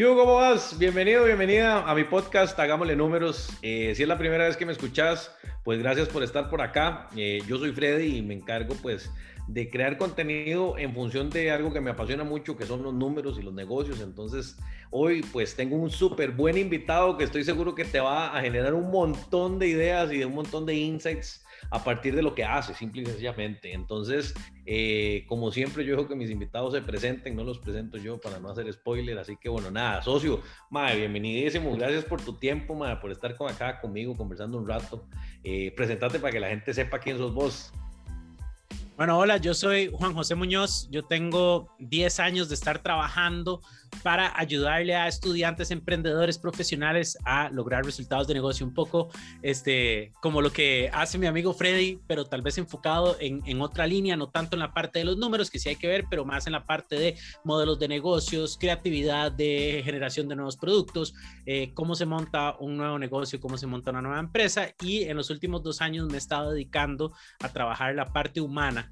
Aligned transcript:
¿Qué 0.00 0.06
hubo, 0.06 0.24
cómo? 0.24 0.40
Bienvenido, 0.78 1.26
bienvenida 1.26 1.82
a 1.86 1.94
mi 1.94 2.04
podcast 2.04 2.58
Hagámosle 2.58 2.96
Números. 2.96 3.50
Eh, 3.60 3.92
si 3.94 4.00
es 4.00 4.08
la 4.08 4.16
primera 4.16 4.46
vez 4.46 4.56
que 4.56 4.64
me 4.64 4.72
escuchas, 4.72 5.30
pues 5.62 5.78
gracias 5.78 6.08
por 6.08 6.22
estar 6.22 6.48
por 6.48 6.62
acá. 6.62 7.10
Eh, 7.18 7.42
yo 7.46 7.58
soy 7.58 7.72
Freddy 7.72 8.16
y 8.16 8.22
me 8.22 8.32
encargo 8.32 8.74
pues 8.80 9.10
de 9.46 9.68
crear 9.68 9.98
contenido 9.98 10.78
en 10.78 10.94
función 10.94 11.28
de 11.28 11.50
algo 11.50 11.70
que 11.70 11.82
me 11.82 11.90
apasiona 11.90 12.24
mucho, 12.24 12.56
que 12.56 12.64
son 12.64 12.82
los 12.82 12.94
números 12.94 13.38
y 13.38 13.42
los 13.42 13.52
negocios. 13.52 14.00
Entonces, 14.00 14.56
hoy 14.90 15.20
pues 15.20 15.54
tengo 15.54 15.76
un 15.76 15.90
súper 15.90 16.30
buen 16.30 16.56
invitado 16.56 17.18
que 17.18 17.24
estoy 17.24 17.44
seguro 17.44 17.74
que 17.74 17.84
te 17.84 18.00
va 18.00 18.34
a 18.34 18.40
generar 18.40 18.72
un 18.72 18.90
montón 18.90 19.58
de 19.58 19.68
ideas 19.68 20.10
y 20.14 20.16
de 20.16 20.24
un 20.24 20.34
montón 20.34 20.64
de 20.64 20.76
insights 20.76 21.44
a 21.70 21.82
partir 21.84 22.14
de 22.14 22.22
lo 22.22 22.34
que 22.34 22.44
hace, 22.44 22.74
simple 22.74 23.02
y 23.02 23.06
sencillamente. 23.06 23.72
Entonces, 23.72 24.34
eh, 24.66 25.24
como 25.28 25.50
siempre, 25.50 25.84
yo 25.84 25.96
dejo 25.96 26.08
que 26.08 26.14
mis 26.14 26.30
invitados 26.30 26.72
se 26.72 26.82
presenten, 26.82 27.36
no 27.36 27.44
los 27.44 27.58
presento 27.58 27.98
yo 27.98 28.20
para 28.20 28.38
no 28.38 28.50
hacer 28.50 28.72
spoiler. 28.72 29.18
Así 29.18 29.36
que, 29.36 29.48
bueno, 29.48 29.70
nada, 29.70 30.02
socio, 30.02 30.42
madre, 30.70 30.98
bienvenidísimo. 30.98 31.76
Gracias 31.76 32.04
por 32.04 32.22
tu 32.22 32.38
tiempo, 32.38 32.74
madre, 32.74 32.96
por 33.00 33.10
estar 33.10 33.34
acá 33.48 33.80
conmigo 33.80 34.16
conversando 34.16 34.58
un 34.58 34.66
rato. 34.66 35.06
Eh, 35.44 35.72
presentate 35.76 36.18
para 36.18 36.32
que 36.32 36.40
la 36.40 36.48
gente 36.48 36.74
sepa 36.74 36.98
quién 36.98 37.18
sos 37.18 37.32
vos. 37.34 37.72
Bueno, 39.00 39.16
hola, 39.16 39.38
yo 39.38 39.54
soy 39.54 39.90
Juan 39.90 40.12
José 40.12 40.34
Muñoz. 40.34 40.86
Yo 40.90 41.02
tengo 41.02 41.74
10 41.78 42.20
años 42.20 42.50
de 42.50 42.54
estar 42.54 42.82
trabajando 42.82 43.62
para 44.02 44.38
ayudarle 44.38 44.94
a 44.94 45.08
estudiantes, 45.08 45.70
emprendedores, 45.70 46.38
profesionales 46.38 47.16
a 47.24 47.48
lograr 47.48 47.82
resultados 47.82 48.28
de 48.28 48.34
negocio 48.34 48.66
un 48.66 48.74
poco, 48.74 49.08
este, 49.40 50.12
como 50.20 50.42
lo 50.42 50.52
que 50.52 50.90
hace 50.92 51.16
mi 51.16 51.26
amigo 51.26 51.54
Freddy, 51.54 51.98
pero 52.06 52.26
tal 52.26 52.42
vez 52.42 52.58
enfocado 52.58 53.16
en, 53.20 53.42
en 53.46 53.62
otra 53.62 53.86
línea, 53.86 54.18
no 54.18 54.28
tanto 54.28 54.54
en 54.54 54.60
la 54.60 54.74
parte 54.74 54.98
de 54.98 55.06
los 55.06 55.16
números, 55.16 55.50
que 55.50 55.58
sí 55.58 55.70
hay 55.70 55.76
que 55.76 55.88
ver, 55.88 56.04
pero 56.10 56.26
más 56.26 56.46
en 56.46 56.52
la 56.52 56.64
parte 56.64 56.96
de 56.96 57.16
modelos 57.42 57.78
de 57.78 57.88
negocios, 57.88 58.58
creatividad 58.60 59.32
de 59.32 59.80
generación 59.82 60.28
de 60.28 60.36
nuevos 60.36 60.58
productos, 60.58 61.14
eh, 61.46 61.72
cómo 61.72 61.94
se 61.94 62.04
monta 62.04 62.54
un 62.58 62.76
nuevo 62.76 62.98
negocio, 62.98 63.40
cómo 63.40 63.56
se 63.56 63.66
monta 63.66 63.92
una 63.92 64.02
nueva 64.02 64.20
empresa. 64.20 64.68
Y 64.82 65.04
en 65.04 65.16
los 65.16 65.30
últimos 65.30 65.62
dos 65.62 65.80
años 65.80 66.06
me 66.06 66.14
he 66.14 66.18
estado 66.18 66.50
dedicando 66.50 67.12
a 67.40 67.48
trabajar 67.48 67.94
la 67.94 68.04
parte 68.04 68.42
humana 68.42 68.89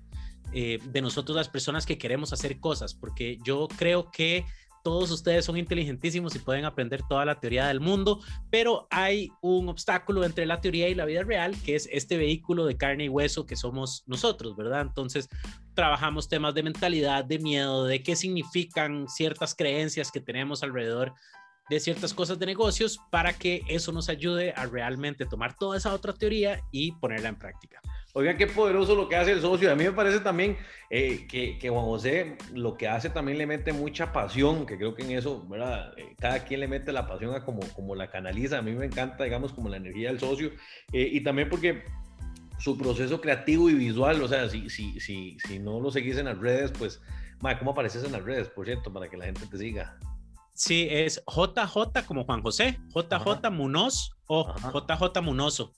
eh, 0.52 0.78
de 0.82 1.02
nosotros 1.02 1.36
las 1.36 1.48
personas 1.48 1.86
que 1.86 1.98
queremos 1.98 2.32
hacer 2.32 2.60
cosas, 2.60 2.94
porque 2.94 3.38
yo 3.44 3.68
creo 3.76 4.10
que 4.10 4.44
todos 4.82 5.10
ustedes 5.10 5.44
son 5.44 5.58
inteligentísimos 5.58 6.34
y 6.34 6.38
pueden 6.38 6.64
aprender 6.64 7.02
toda 7.08 7.24
la 7.24 7.38
teoría 7.40 7.66
del 7.66 7.80
mundo, 7.80 8.20
pero 8.50 8.86
hay 8.90 9.30
un 9.42 9.68
obstáculo 9.68 10.24
entre 10.24 10.46
la 10.46 10.60
teoría 10.60 10.88
y 10.88 10.94
la 10.94 11.04
vida 11.04 11.22
real, 11.24 11.54
que 11.62 11.74
es 11.74 11.88
este 11.92 12.16
vehículo 12.16 12.64
de 12.64 12.76
carne 12.76 13.04
y 13.04 13.08
hueso 13.08 13.44
que 13.44 13.56
somos 13.56 14.04
nosotros, 14.06 14.56
¿verdad? 14.56 14.82
Entonces, 14.82 15.28
trabajamos 15.74 16.28
temas 16.28 16.54
de 16.54 16.62
mentalidad, 16.62 17.24
de 17.24 17.38
miedo, 17.38 17.84
de 17.84 18.02
qué 18.02 18.16
significan 18.16 19.08
ciertas 19.08 19.54
creencias 19.54 20.10
que 20.10 20.20
tenemos 20.20 20.62
alrededor 20.62 21.12
de 21.68 21.80
ciertas 21.80 22.14
cosas 22.14 22.38
de 22.38 22.46
negocios 22.46 22.98
para 23.10 23.34
que 23.34 23.62
eso 23.68 23.92
nos 23.92 24.08
ayude 24.08 24.52
a 24.56 24.66
realmente 24.66 25.26
tomar 25.26 25.54
toda 25.56 25.76
esa 25.76 25.92
otra 25.92 26.14
teoría 26.14 26.62
y 26.72 26.92
ponerla 26.92 27.28
en 27.28 27.36
práctica. 27.36 27.80
Oigan, 28.14 28.36
qué 28.38 28.46
poderoso 28.46 28.94
lo 28.94 29.08
que 29.08 29.16
hace 29.16 29.32
el 29.32 29.40
socio. 29.40 29.70
A 29.70 29.74
mí 29.74 29.84
me 29.84 29.92
parece 29.92 30.20
también 30.20 30.56
eh, 30.88 31.26
que, 31.28 31.58
que, 31.58 31.68
Juan 31.68 31.84
José 31.84 32.38
lo 32.54 32.76
que 32.76 32.88
hace 32.88 33.10
también 33.10 33.36
le 33.36 33.46
mete 33.46 33.72
mucha 33.72 34.12
pasión, 34.12 34.64
que 34.64 34.78
creo 34.78 34.94
que 34.94 35.02
en 35.02 35.12
eso, 35.12 35.46
¿verdad? 35.46 35.92
Eh, 35.98 36.14
cada 36.18 36.44
quien 36.44 36.60
le 36.60 36.68
mete 36.68 36.90
la 36.90 37.06
pasión 37.06 37.34
a 37.34 37.44
como, 37.44 37.60
como 37.74 37.94
la 37.94 38.10
canaliza. 38.10 38.58
A 38.58 38.62
mí 38.62 38.72
me 38.72 38.86
encanta, 38.86 39.24
digamos, 39.24 39.52
como 39.52 39.68
la 39.68 39.76
energía 39.76 40.08
del 40.08 40.18
socio. 40.18 40.50
Eh, 40.92 41.08
y 41.12 41.20
también 41.22 41.50
porque 41.50 41.84
su 42.58 42.76
proceso 42.78 43.20
creativo 43.20 43.68
y 43.68 43.74
visual, 43.74 44.22
o 44.22 44.28
sea, 44.28 44.48
si, 44.48 44.70
si, 44.70 44.98
si, 45.00 45.36
si 45.46 45.58
no 45.58 45.78
lo 45.78 45.90
seguís 45.90 46.16
en 46.16 46.24
las 46.24 46.38
redes, 46.38 46.72
pues, 46.72 47.00
¿cómo 47.58 47.72
apareces 47.72 48.04
en 48.04 48.12
las 48.12 48.24
redes, 48.24 48.48
por 48.48 48.66
cierto, 48.66 48.92
para 48.92 49.08
que 49.08 49.16
la 49.16 49.26
gente 49.26 49.46
te 49.46 49.58
siga? 49.58 49.98
Sí, 50.54 50.88
es 50.90 51.22
JJ 51.26 52.04
como 52.06 52.24
Juan 52.24 52.42
José, 52.42 52.80
JJ 52.94 53.50
Munoz 53.52 54.10
o 54.26 54.52
JJ 54.56 55.22
Munozo. 55.22 55.72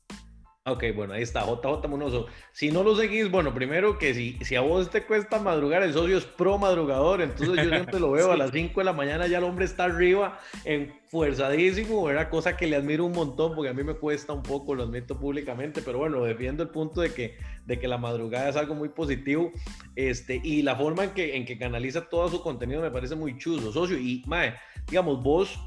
Ok, 0.66 0.84
bueno, 0.94 1.14
ahí 1.14 1.22
está, 1.22 1.46
JJ 1.46 1.88
Munoso. 1.88 2.26
Si 2.52 2.70
no 2.70 2.82
lo 2.82 2.94
seguís, 2.94 3.30
bueno, 3.30 3.54
primero 3.54 3.96
que 3.96 4.12
si, 4.12 4.36
si 4.42 4.56
a 4.56 4.60
vos 4.60 4.90
te 4.90 5.04
cuesta 5.04 5.38
madrugar, 5.38 5.82
el 5.82 5.94
socio 5.94 6.18
es 6.18 6.26
pro 6.26 6.58
madrugador, 6.58 7.22
entonces 7.22 7.64
yo 7.64 7.70
siempre 7.70 7.98
lo 7.98 8.10
veo 8.12 8.30
a 8.30 8.36
las 8.36 8.50
5 8.50 8.78
de 8.78 8.84
la 8.84 8.92
mañana, 8.92 9.26
ya 9.26 9.38
el 9.38 9.44
hombre 9.44 9.64
está 9.64 9.84
arriba, 9.84 10.38
enfuerzadísimo, 10.66 12.10
era 12.10 12.28
cosa 12.28 12.58
que 12.58 12.66
le 12.66 12.76
admiro 12.76 13.06
un 13.06 13.12
montón, 13.12 13.54
porque 13.54 13.70
a 13.70 13.72
mí 13.72 13.82
me 13.82 13.94
cuesta 13.94 14.34
un 14.34 14.42
poco, 14.42 14.74
lo 14.74 14.82
admito 14.82 15.18
públicamente, 15.18 15.80
pero 15.80 15.96
bueno, 15.96 16.22
defiendo 16.24 16.62
el 16.62 16.68
punto 16.68 17.00
de 17.00 17.14
que, 17.14 17.38
de 17.64 17.78
que 17.78 17.88
la 17.88 17.96
madrugada 17.96 18.50
es 18.50 18.56
algo 18.56 18.74
muy 18.74 18.90
positivo, 18.90 19.50
este, 19.96 20.42
y 20.44 20.60
la 20.60 20.76
forma 20.76 21.04
en 21.04 21.10
que, 21.12 21.36
en 21.36 21.46
que 21.46 21.56
canaliza 21.56 22.06
todo 22.10 22.28
su 22.28 22.42
contenido 22.42 22.82
me 22.82 22.90
parece 22.90 23.14
muy 23.14 23.38
chulo, 23.38 23.72
socio, 23.72 23.98
y, 23.98 24.22
mae, 24.26 24.56
digamos, 24.86 25.22
vos 25.22 25.58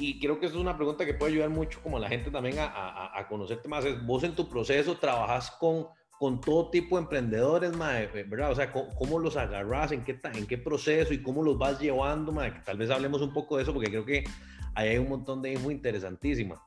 y 0.00 0.18
creo 0.18 0.38
que 0.38 0.46
eso 0.46 0.56
es 0.56 0.60
una 0.60 0.76
pregunta 0.76 1.06
que 1.06 1.14
puede 1.14 1.32
ayudar 1.32 1.50
mucho 1.50 1.80
como 1.82 1.96
a 1.96 2.00
la 2.00 2.08
gente 2.08 2.30
también 2.30 2.58
a, 2.58 2.66
a, 2.66 3.18
a 3.18 3.28
conocerte 3.28 3.68
más. 3.68 3.84
Es, 3.84 4.04
vos 4.04 4.22
en 4.24 4.34
tu 4.34 4.48
proceso 4.48 4.96
trabajas 4.96 5.50
con, 5.52 5.86
con 6.22 6.40
todo 6.40 6.70
tipo 6.70 6.94
de 6.96 7.02
emprendedores, 7.02 7.72
eh, 7.72 8.24
¿verdad? 8.28 8.52
O 8.52 8.54
sea, 8.54 8.72
¿cómo, 8.72 9.18
los 9.18 9.36
agarras? 9.36 9.90
¿En 9.90 10.04
qué, 10.04 10.20
¿En 10.34 10.46
qué 10.46 10.56
proceso? 10.56 11.12
¿Y 11.12 11.20
cómo 11.20 11.42
los 11.42 11.58
vas 11.58 11.80
llevando, 11.80 12.32
Tal 12.64 12.78
vez 12.78 12.90
hablemos 12.90 13.22
un 13.22 13.32
poco 13.32 13.56
de 13.56 13.64
eso 13.64 13.74
porque 13.74 13.90
creo 13.90 14.04
que 14.04 14.22
ahí 14.76 14.90
hay 14.90 14.98
un 14.98 15.08
montón 15.08 15.42
de 15.42 15.54
info 15.54 15.72
interesantísima. 15.72 16.62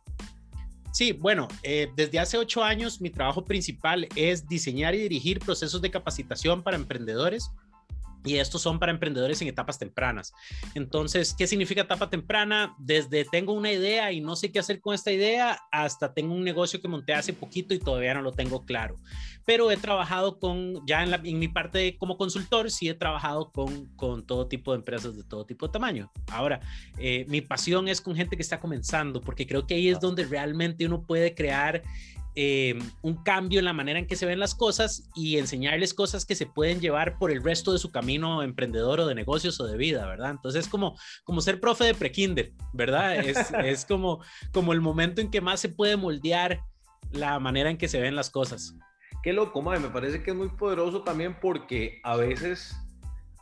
Sí, 0.92 1.13
bueno, 1.13 1.47
eh, 1.63 1.88
desde 1.96 2.19
hace 2.19 2.38
ocho 2.38 2.66
años 2.66 3.00
mi 3.00 3.09
trabajo 3.09 3.46
principal 3.46 4.09
es 4.18 4.46
diseñar 4.46 4.94
y 4.94 5.00
dirigir 5.00 5.40
procesos 5.40 5.81
de 5.81 5.90
capacitación 5.90 6.62
para 6.62 6.75
emprendedores 6.75 7.50
y 8.25 8.38
estos 8.38 8.62
son 8.62 8.80
para 8.80 8.91
emprendedores 8.91 9.41
en 9.41 9.47
etapas 9.47 9.80
tempranas. 9.80 10.34
Entonces, 10.74 11.34
¿qué 11.38 11.47
significa 11.47 11.81
etapa 11.81 12.09
temprana? 12.09 12.75
Desde 12.80 13.24
tengo 13.25 13.53
una 13.53 13.72
idea 13.72 14.12
y 14.12 14.19
no 14.19 14.36
sé 14.36 14.52
qué 14.52 14.59
hacer 14.59 14.81
con 14.81 14.94
esta 14.94 15.12
idea, 15.12 15.59
hasta 15.72 16.13
tengo 16.13 16.34
un 16.34 16.44
negocio 16.44 16.81
que 16.81 16.88
monté 16.88 17.13
hace 17.13 17.34
poquito 17.34 17.74
y 17.74 17.80
todavía 17.80 18.13
no 18.13 18.22
lo 18.22 18.31
tengo 18.31 18.66
claro. 18.66 18.96
Pero 19.46 19.69
he 19.69 19.78
trabajado 19.78 20.40
con, 20.40 20.86
ya 20.88 21.03
en, 21.03 21.12
la, 21.12 21.22
en 21.24 21.38
mi 21.38 21.47
parte 21.47 21.97
como 21.97 22.18
consultor, 22.18 22.72
sí 22.72 22.90
he 22.90 22.96
trabajado 22.96 23.52
con, 23.52 23.86
con, 23.96 24.25
todo 24.25 24.47
tipo 24.47 24.72
de 24.72 24.80
empresas 24.80 25.16
de 25.16 25.24
todo 25.24 25.46
tipo 25.46 25.68
de 25.68 25.74
tamaño. 25.74 26.12
Ahora, 26.31 26.62
eh, 26.97 27.25
mi 27.30 27.42
pasión 27.42 27.88
es 27.88 28.02
con 28.02 28.16
gente 28.16 28.36
que 28.36 28.42
está 28.42 28.59
comenzando, 28.59 29.22
porque 29.22 29.46
creo 29.46 29.68
que 29.68 29.75
ahí 29.75 29.90
es 29.90 30.00
donde 30.00 30.25
realmente 30.25 30.86
uno 30.86 31.03
puede 31.03 31.36
crear 31.36 31.84
eh, 32.35 32.78
un 33.01 33.23
cambio 33.23 33.59
en 33.59 33.66
la 33.66 33.73
manera 33.73 33.97
en 33.97 34.07
que 34.07 34.16
se 34.16 34.25
ven 34.25 34.40
las 34.40 34.56
cosas 34.56 35.09
y 35.16 35.38
enseñarles 35.38 35.94
cosas 35.94 36.25
que 36.25 36.35
se 36.35 36.46
pueden 36.46 36.81
llevar 36.81 37.18
por 37.18 37.31
el 37.31 37.41
resto 37.41 37.72
de 37.72 37.79
su 37.79 37.91
camino 37.91 38.44
emprendedor 38.44 39.00
o 39.00 39.07
de 39.07 39.16
negocios 39.16 39.59
o 39.62 39.66
de 39.66 39.78
vida, 39.78 40.06
¿verdad? 40.06 40.31
Entonces 40.31 40.66
es 40.66 40.69
como, 40.69 40.97
como 41.24 41.40
ser 41.40 41.59
profe 41.59 41.85
de 41.85 41.95
prekinder, 41.95 42.51
¿verdad? 42.74 43.16
Es, 43.18 43.38
es 43.63 43.85
como, 43.85 44.22
como 44.51 44.74
el 44.74 44.81
momento 44.81 45.22
en 45.22 45.31
que 45.31 45.41
más 45.41 45.59
se 45.62 45.69
puede 45.69 45.95
moldear 45.95 46.59
la 47.12 47.40
manera 47.40 47.69
en 47.69 47.78
que 47.78 47.88
se 47.88 48.01
ven 48.01 48.16
las 48.16 48.29
cosas. 48.29 48.75
Qué 49.24 49.34
loco, 49.34 49.62
madre, 49.62 49.79
me 49.79 49.90
parece 49.90 50.22
que 50.22 50.31
es 50.31 50.38
muy 50.38 50.50
poderoso 50.50 51.03
también 51.03 51.38
porque 51.40 52.00
a 52.03 52.16
veces 52.16 52.75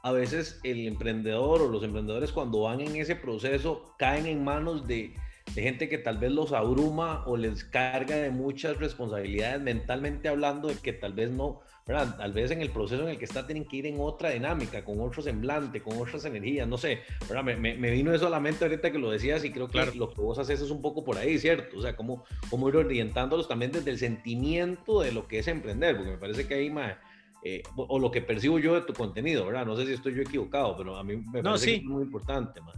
a 0.04 0.12
veces 0.12 0.60
el 0.64 0.86
emprendedor 0.86 1.62
o 1.62 1.70
los 1.70 1.82
emprendedores 1.82 2.32
cuando 2.34 2.62
van 2.62 2.82
en 2.82 2.98
ese 2.98 3.16
proceso 3.16 3.96
caen 3.98 4.26
en 4.26 4.44
manos 4.44 4.86
de, 4.86 5.16
de 5.56 5.62
gente 5.62 5.88
que 5.88 5.98
tal 5.98 6.18
vez 6.18 6.32
los 6.32 6.52
abruma 6.52 7.24
o 7.28 7.38
les 7.38 7.64
carga 7.64 8.16
de 8.16 8.32
muchas 8.32 8.78
responsabilidades 8.78 9.62
mentalmente 9.62 10.28
hablando 10.28 10.68
de 10.68 10.76
que 10.76 10.94
tal 10.94 11.14
vez 11.14 11.30
no, 11.30 11.62
¿verdad? 11.86 12.18
Tal 12.18 12.34
vez 12.34 12.50
en 12.52 12.62
el 12.62 12.72
proceso 12.72 13.04
en 13.04 13.10
el 13.10 13.18
que 13.20 13.26
está 13.26 13.46
tienen 13.46 13.66
que 13.66 13.78
ir 13.78 13.86
en 13.86 14.00
otra 14.00 14.32
dinámica, 14.32 14.84
con 14.84 15.00
otro 15.00 15.22
semblante, 15.22 15.82
con 15.82 15.98
otras 16.02 16.26
energías, 16.26 16.68
no 16.68 16.78
sé, 16.78 17.02
¿verdad? 17.28 17.44
Me, 17.44 17.76
me, 17.76 17.92
vino 17.92 18.14
eso 18.14 18.28
a 18.28 18.30
la 18.32 18.40
mente 18.40 18.66
ahorita 18.66 18.92
que 18.92 18.98
lo 18.98 19.12
decías 19.12 19.44
y 19.44 19.52
creo 19.52 19.68
que 19.68 19.86
lo 19.96 20.12
que 20.12 20.22
vos 20.22 20.40
haces 20.40 20.60
es 20.62 20.72
un 20.72 20.82
poco 20.82 21.04
por 21.04 21.18
ahí, 21.18 21.38
¿cierto? 21.38 21.78
O 21.78 21.82
sea, 21.82 21.96
cómo, 21.96 22.24
cómo 22.50 22.70
ir 22.70 22.78
orientándolos 22.78 23.48
también 23.48 23.72
desde 23.72 23.92
el 23.92 24.00
sentimiento 24.00 25.02
de 25.02 25.12
lo 25.12 25.28
que 25.28 25.40
es 25.40 25.48
emprender, 25.48 25.96
porque 25.96 26.12
me 26.12 26.18
parece 26.18 26.48
que 26.48 26.56
ahí, 26.56 26.72
más 26.72 26.96
eh, 27.44 27.62
o 27.76 28.00
lo 28.00 28.10
que 28.10 28.22
percibo 28.22 28.58
yo 28.58 28.74
de 28.74 28.82
tu 28.82 28.94
contenido, 28.94 29.46
¿verdad? 29.46 29.66
No 29.66 29.76
sé 29.76 29.86
si 29.86 29.94
estoy 29.94 30.16
yo 30.16 30.22
equivocado, 30.22 30.78
pero 30.78 30.96
a 30.96 31.04
mí 31.04 31.18
me 31.18 31.44
parece 31.44 31.66
que 31.66 31.76
es 31.76 31.84
muy 31.84 32.04
importante, 32.04 32.62
man 32.62 32.74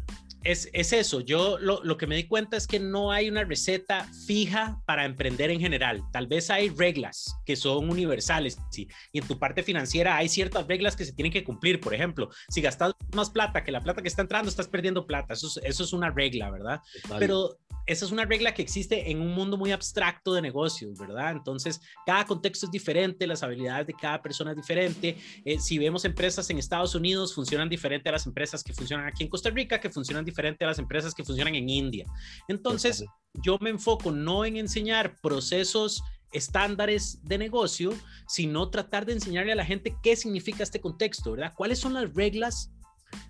es, 0.45 0.69
eso. 0.73 1.21
Yo 1.21 1.57
lo, 1.57 1.97
que 1.97 2.07
me 2.07 2.15
di 2.15 2.27
cuenta 2.27 2.55
es 2.55 2.67
que 2.67 2.79
no 2.79 3.11
hay 3.11 3.29
una 3.29 3.43
receta 3.43 4.07
fija 4.27 4.79
para 4.85 5.05
emprender 5.05 5.49
en 5.49 5.59
general. 5.59 6.03
Tal 6.13 6.27
vez 6.27 6.49
hay 6.51 6.69
reglas 6.69 7.35
que 7.45 7.55
son 7.55 7.89
universales. 7.89 8.57
¿sí? 8.69 8.87
Y 9.11 9.19
en 9.19 9.27
tu 9.27 9.39
parte 9.39 9.63
financiera 9.63 10.15
hay 10.15 10.29
ciertas 10.29 10.67
reglas 10.67 10.95
que 10.95 11.03
se 11.03 11.13
tienen 11.13 11.33
que 11.33 11.43
cumplir. 11.43 11.79
Por 11.81 11.93
ejemplo, 11.93 12.29
si 12.49 12.61
gastas 12.61 12.93
más 13.13 13.31
plata 13.31 13.63
que 13.63 13.71
la 13.71 13.81
plata 13.81 14.01
que 14.01 14.07
está 14.07 14.21
entrando, 14.21 14.49
estás 14.49 14.67
perdiendo 14.67 15.07
plata. 15.07 15.33
Eso 15.33 15.47
es, 15.47 15.59
eso 15.63 15.83
es 15.83 15.93
una 15.93 16.11
regla, 16.11 16.51
¿verdad? 16.51 16.79
Pero 17.17 17.57
esa 17.87 18.05
es 18.05 18.11
una 18.11 18.25
regla 18.25 18.53
que 18.53 18.61
existe 18.61 19.11
en 19.11 19.21
un 19.21 19.33
mundo 19.33 19.57
muy 19.57 19.71
abstracto 19.71 20.33
de 20.33 20.41
negocios, 20.41 20.97
¿verdad? 20.97 21.31
Entonces, 21.31 21.81
cada 22.05 22.25
contexto 22.25 22.67
es 22.67 22.71
diferente, 22.71 23.27
las 23.27 23.43
habilidades 23.43 23.87
de 23.87 23.93
cada 23.93 24.21
persona 24.21 24.51
es 24.51 24.57
diferente. 24.57 25.17
Eh, 25.43 25.59
si 25.59 25.77
vemos 25.77 26.03
empresas 26.05 26.49
en 26.49 26.57
Estados 26.57 26.95
Unidos, 26.95 27.33
funcionan 27.33 27.69
diferente 27.69 28.09
a 28.09 28.11
las 28.11 28.25
empresas 28.25 28.63
que 28.63 28.73
funcionan 28.73 29.07
aquí 29.07 29.23
en 29.23 29.29
Costa 29.29 29.49
Rica, 29.51 29.79
que 29.79 29.89
funcionan 29.89 30.25
diferente 30.25 30.34
a 30.37 30.67
las 30.67 30.79
empresas 30.79 31.13
que 31.13 31.23
funcionan 31.23 31.55
en 31.55 31.69
India. 31.69 32.05
Entonces, 32.47 33.05
yo 33.43 33.57
me 33.59 33.69
enfoco 33.69 34.11
no 34.11 34.45
en 34.45 34.57
enseñar 34.57 35.15
procesos 35.21 36.03
estándares 36.31 37.19
de 37.23 37.37
negocio, 37.37 37.93
sino 38.27 38.69
tratar 38.69 39.05
de 39.05 39.13
enseñarle 39.13 39.53
a 39.53 39.55
la 39.55 39.65
gente 39.65 39.95
qué 40.03 40.15
significa 40.15 40.63
este 40.63 40.81
contexto, 40.81 41.31
¿verdad? 41.31 41.53
¿Cuáles 41.55 41.79
son 41.79 41.93
las 41.93 42.13
reglas 42.13 42.71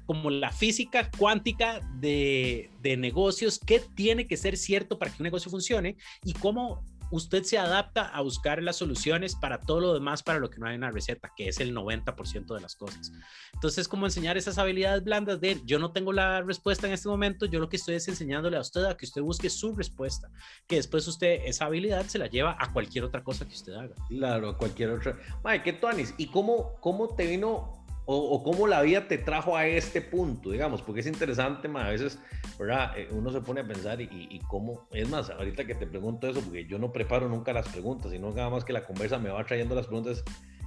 como 0.06 0.30
la 0.30 0.52
física 0.52 1.12
cuántica 1.18 1.82
de, 2.00 2.72
de 2.82 2.98
negocios, 2.98 3.60
qué 3.60 3.82
tiene 3.96 4.26
que 4.26 4.38
ser 4.38 4.58
cierto 4.58 4.98
para 4.98 5.12
que 5.12 5.22
un 5.22 5.26
negocio 5.26 5.52
funcione 5.52 5.98
y 6.24 6.34
cómo 6.34 6.84
usted 7.12 7.44
se 7.44 7.58
adapta 7.58 8.04
a 8.08 8.22
buscar 8.22 8.62
las 8.62 8.78
soluciones 8.78 9.36
para 9.36 9.60
todo 9.60 9.80
lo 9.80 9.94
demás, 9.94 10.24
para 10.24 10.40
lo 10.40 10.50
que 10.50 10.60
no 10.60 10.68
hay 10.68 10.76
una 10.76 10.92
receta, 10.92 11.32
que 11.36 11.48
es 11.48 11.60
el 11.60 11.76
90% 11.76 12.54
de 12.54 12.62
las 12.62 12.76
cosas. 12.76 13.12
Entonces, 13.54 13.88
como 13.88 14.06
enseñar 14.06 14.38
esas 14.38 14.58
habilidades 14.58 15.04
blandas 15.04 15.40
de 15.40 15.62
yo 15.66 15.80
no 15.80 15.92
tengo 15.92 16.14
la 16.14 16.42
respuesta 16.42 16.88
en 16.88 16.94
este 16.94 17.08
momento, 17.08 17.46
yo 17.46 17.60
lo 17.60 17.70
que 17.70 17.78
estoy 17.78 17.96
es 17.96 18.08
enseñándole 18.08 18.58
a 18.58 18.62
usted 18.62 18.84
a 18.86 18.98
que 18.98 19.06
usted 19.06 19.22
busque 19.22 19.50
su 19.50 19.74
respuesta, 19.76 20.30
que 20.68 20.78
después 20.78 21.08
usted 21.08 21.42
esa 21.46 21.66
habilidad 21.66 22.06
se 22.06 22.18
la 22.18 22.28
lleva 22.28 22.58
a 22.60 22.74
cualquier 22.74 23.04
otra 23.04 23.24
cosa 23.24 23.48
que 23.48 23.54
usted 23.54 23.74
haga. 23.74 23.96
Claro, 24.10 24.58
cualquier 24.58 24.92
otra. 24.92 25.18
Mae, 25.44 25.64
¿qué 25.64 25.74
tú, 25.74 25.88
Anis? 25.88 26.14
¿Y 26.18 26.28
cómo, 26.28 26.76
cómo 26.82 27.16
te 27.16 27.28
vino 27.28 27.85
o, 28.08 28.44
cómo 28.44 28.68
la 28.68 28.82
vida 28.82 29.08
te 29.08 29.18
trajo 29.18 29.58
a 29.58 29.66
este 29.66 30.00
punto, 30.00 30.52
digamos, 30.52 30.82
porque 30.82 31.02
es 31.02 31.08
interesante, 31.08 31.68
ma, 31.68 31.88
a 31.88 31.90
veces, 31.90 32.20
¿verdad? 32.60 32.98
Eh, 32.98 33.08
uno 33.12 33.32
se 33.32 33.42
pone 33.42 33.62
a 33.62 33.68
pensar 33.68 34.00
y, 34.00 34.40
cómo, 34.48 34.88
es 34.92 35.10
más, 35.10 35.32
ahorita 35.32 35.66
que 35.66 35.74
te 35.74 35.88
pregunto 35.88 36.28
eso, 36.28 36.42
porque 36.42 36.66
yo 36.66 36.78
no 36.78 36.92
preparo 36.92 37.28
nunca 37.28 37.52
las 37.52 37.68
preguntas, 37.68 38.12
sino 38.12 38.30
nada 38.32 38.50
más 38.50 38.64
que 38.64 38.74
la 38.74 38.84
conversa 38.84 39.18
me 39.18 39.30
va 39.30 39.44
trayendo 39.44 39.74
las 39.74 39.88
preguntas, 39.88 40.24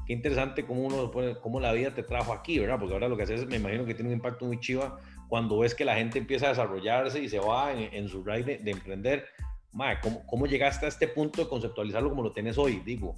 qué 0.07 0.15
interesante 0.15 0.67
cómo 0.67 0.83
uno 0.83 1.11
pone, 1.13 1.37
cómo 1.37 1.61
la 1.61 1.73
vida 1.73 1.95
te 1.95 2.03
trajo 2.03 2.33
aquí, 2.33 2.59
¿verdad? 2.59 2.79
Porque 2.81 2.95
ahora 2.95 3.09
lo 3.09 3.17
que 3.17 3.23
haces, 3.23 3.47
me 3.47 3.57
imagino 3.57 3.85
que 3.85 3.95
tiene 3.95 4.11
un 4.11 4.17
impacto 4.17 4.45
muy 4.45 4.59
chiva 4.59 4.99
cuando 5.29 5.59
ves 5.61 5.75
que 5.75 5.85
la 5.85 5.95
gente 5.95 6.19
empieza 6.19 6.47
a 6.47 6.49
desarrollarse 6.49 7.23
y 7.23 7.29
se 7.29 7.39
va 7.39 7.73
en, 7.73 8.09
su 8.09 8.25
ride 8.25 8.59
de, 8.59 8.71
emprender. 8.71 9.27
Ma, 9.71 10.01
¿cómo, 10.01 10.27
¿cómo 10.27 10.47
llegaste 10.47 10.87
a 10.87 10.89
este 10.89 11.07
punto 11.07 11.45
de 11.45 11.49
conceptualizarlo 11.49 12.09
como 12.09 12.23
lo 12.23 12.33
tienes 12.33 12.59
hoy? 12.59 12.83
Digo. 12.85 13.15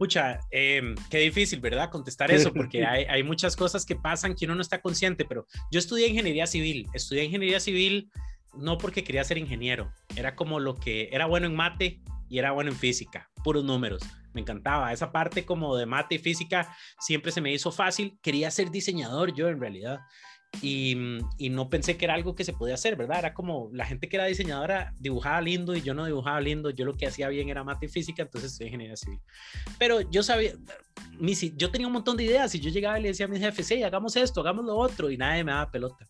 Pucha, 0.00 0.40
em, 0.50 0.94
qué 1.10 1.18
difícil, 1.18 1.60
¿verdad? 1.60 1.90
Contestar 1.90 2.30
eso, 2.30 2.54
porque 2.54 2.86
hay, 2.86 3.04
hay, 3.04 3.22
muchas 3.22 3.54
cosas 3.54 3.84
que 3.84 3.96
pasan 3.96 4.34
que 4.34 4.46
uno 4.46 4.54
no 4.54 4.62
está 4.62 4.80
consciente, 4.80 5.26
pero 5.26 5.46
yo 5.70 5.78
estudié 5.78 6.08
ingeniería 6.08 6.46
civil, 6.46 6.88
estudié 6.94 7.24
ingeniería 7.24 7.60
civil 7.60 8.10
no 8.54 8.78
porque 8.78 9.04
quería 9.04 9.22
ser 9.24 9.36
ingeniero, 9.36 9.92
era 10.16 10.34
como 10.36 10.58
lo 10.58 10.76
que 10.76 11.10
era 11.12 11.26
bueno 11.26 11.48
en 11.48 11.54
mate 11.54 12.00
y 12.30 12.38
era 12.38 12.52
bueno 12.52 12.70
en 12.70 12.78
física, 12.78 13.30
puros 13.44 13.62
números, 13.62 14.02
me 14.32 14.40
encantaba, 14.40 14.90
esa 14.90 15.12
parte 15.12 15.44
como 15.44 15.76
de 15.76 15.84
mate 15.84 16.14
y 16.14 16.18
física 16.18 16.74
siempre 16.98 17.30
se 17.30 17.42
me 17.42 17.52
hizo 17.52 17.70
fácil, 17.70 18.18
quería 18.22 18.50
ser 18.50 18.70
diseñador 18.70 19.34
yo 19.34 19.50
en 19.50 19.60
realidad, 19.60 20.00
y, 20.62 20.94
no 21.50 21.70
pensé 21.70 21.96
que 21.96 22.04
era 22.04 22.14
algo 22.14 22.34
que 22.34 22.44
se 22.44 22.52
podía 22.52 22.74
hacer, 22.74 22.96
¿verdad? 22.96 23.20
Era 23.20 23.34
como 23.34 23.70
la 23.72 23.86
gente 23.86 24.08
que 24.08 24.16
era 24.16 24.26
diseñadora 24.26 24.92
dibujaba 24.98 25.40
lindo 25.40 25.74
y 25.74 25.80
yo 25.80 25.94
no 25.94 26.04
dibujaba 26.04 26.40
lindo, 26.40 26.70
yo 26.70 26.84
lo 26.84 26.94
que 26.94 27.06
hacía 27.06 27.28
bien 27.28 27.48
era 27.48 27.64
mate 27.64 27.86
y 27.86 27.88
física, 27.88 28.22
entonces 28.22 28.56
soy 28.56 28.66
ingeniería 28.66 28.96
civil. 28.96 29.20
Pero 29.78 30.00
yo 30.10 30.22
sabía, 30.22 30.52
yo 31.56 31.70
tenía 31.70 31.86
un 31.86 31.92
montón 31.92 32.16
de 32.16 32.24
ideas 32.24 32.54
y 32.54 32.60
yo 32.60 32.70
llegaba 32.70 32.98
y 32.98 33.02
le 33.02 33.08
decía 33.08 33.26
a 33.26 33.28
mis 33.28 33.40
jefes, 33.40 33.70
hey, 33.70 33.82
hagamos 33.82 34.16
esto, 34.16 34.40
hagamos 34.40 34.64
lo 34.64 34.76
otro 34.76 35.10
y 35.10 35.16
nadie 35.16 35.44
me 35.44 35.52
daba 35.52 35.70
pelota. 35.70 36.06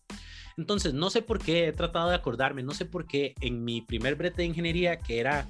Entonces, 0.57 0.93
no 0.93 1.09
sé 1.09 1.21
por 1.21 1.39
qué 1.39 1.67
he 1.67 1.73
tratado 1.73 2.09
de 2.09 2.15
acordarme, 2.15 2.61
no 2.61 2.73
sé 2.73 2.85
por 2.85 3.05
qué 3.05 3.33
en 3.39 3.63
mi 3.63 3.81
primer 3.81 4.15
brete 4.15 4.41
de 4.41 4.47
ingeniería, 4.47 4.97
que 4.97 5.19
era, 5.19 5.47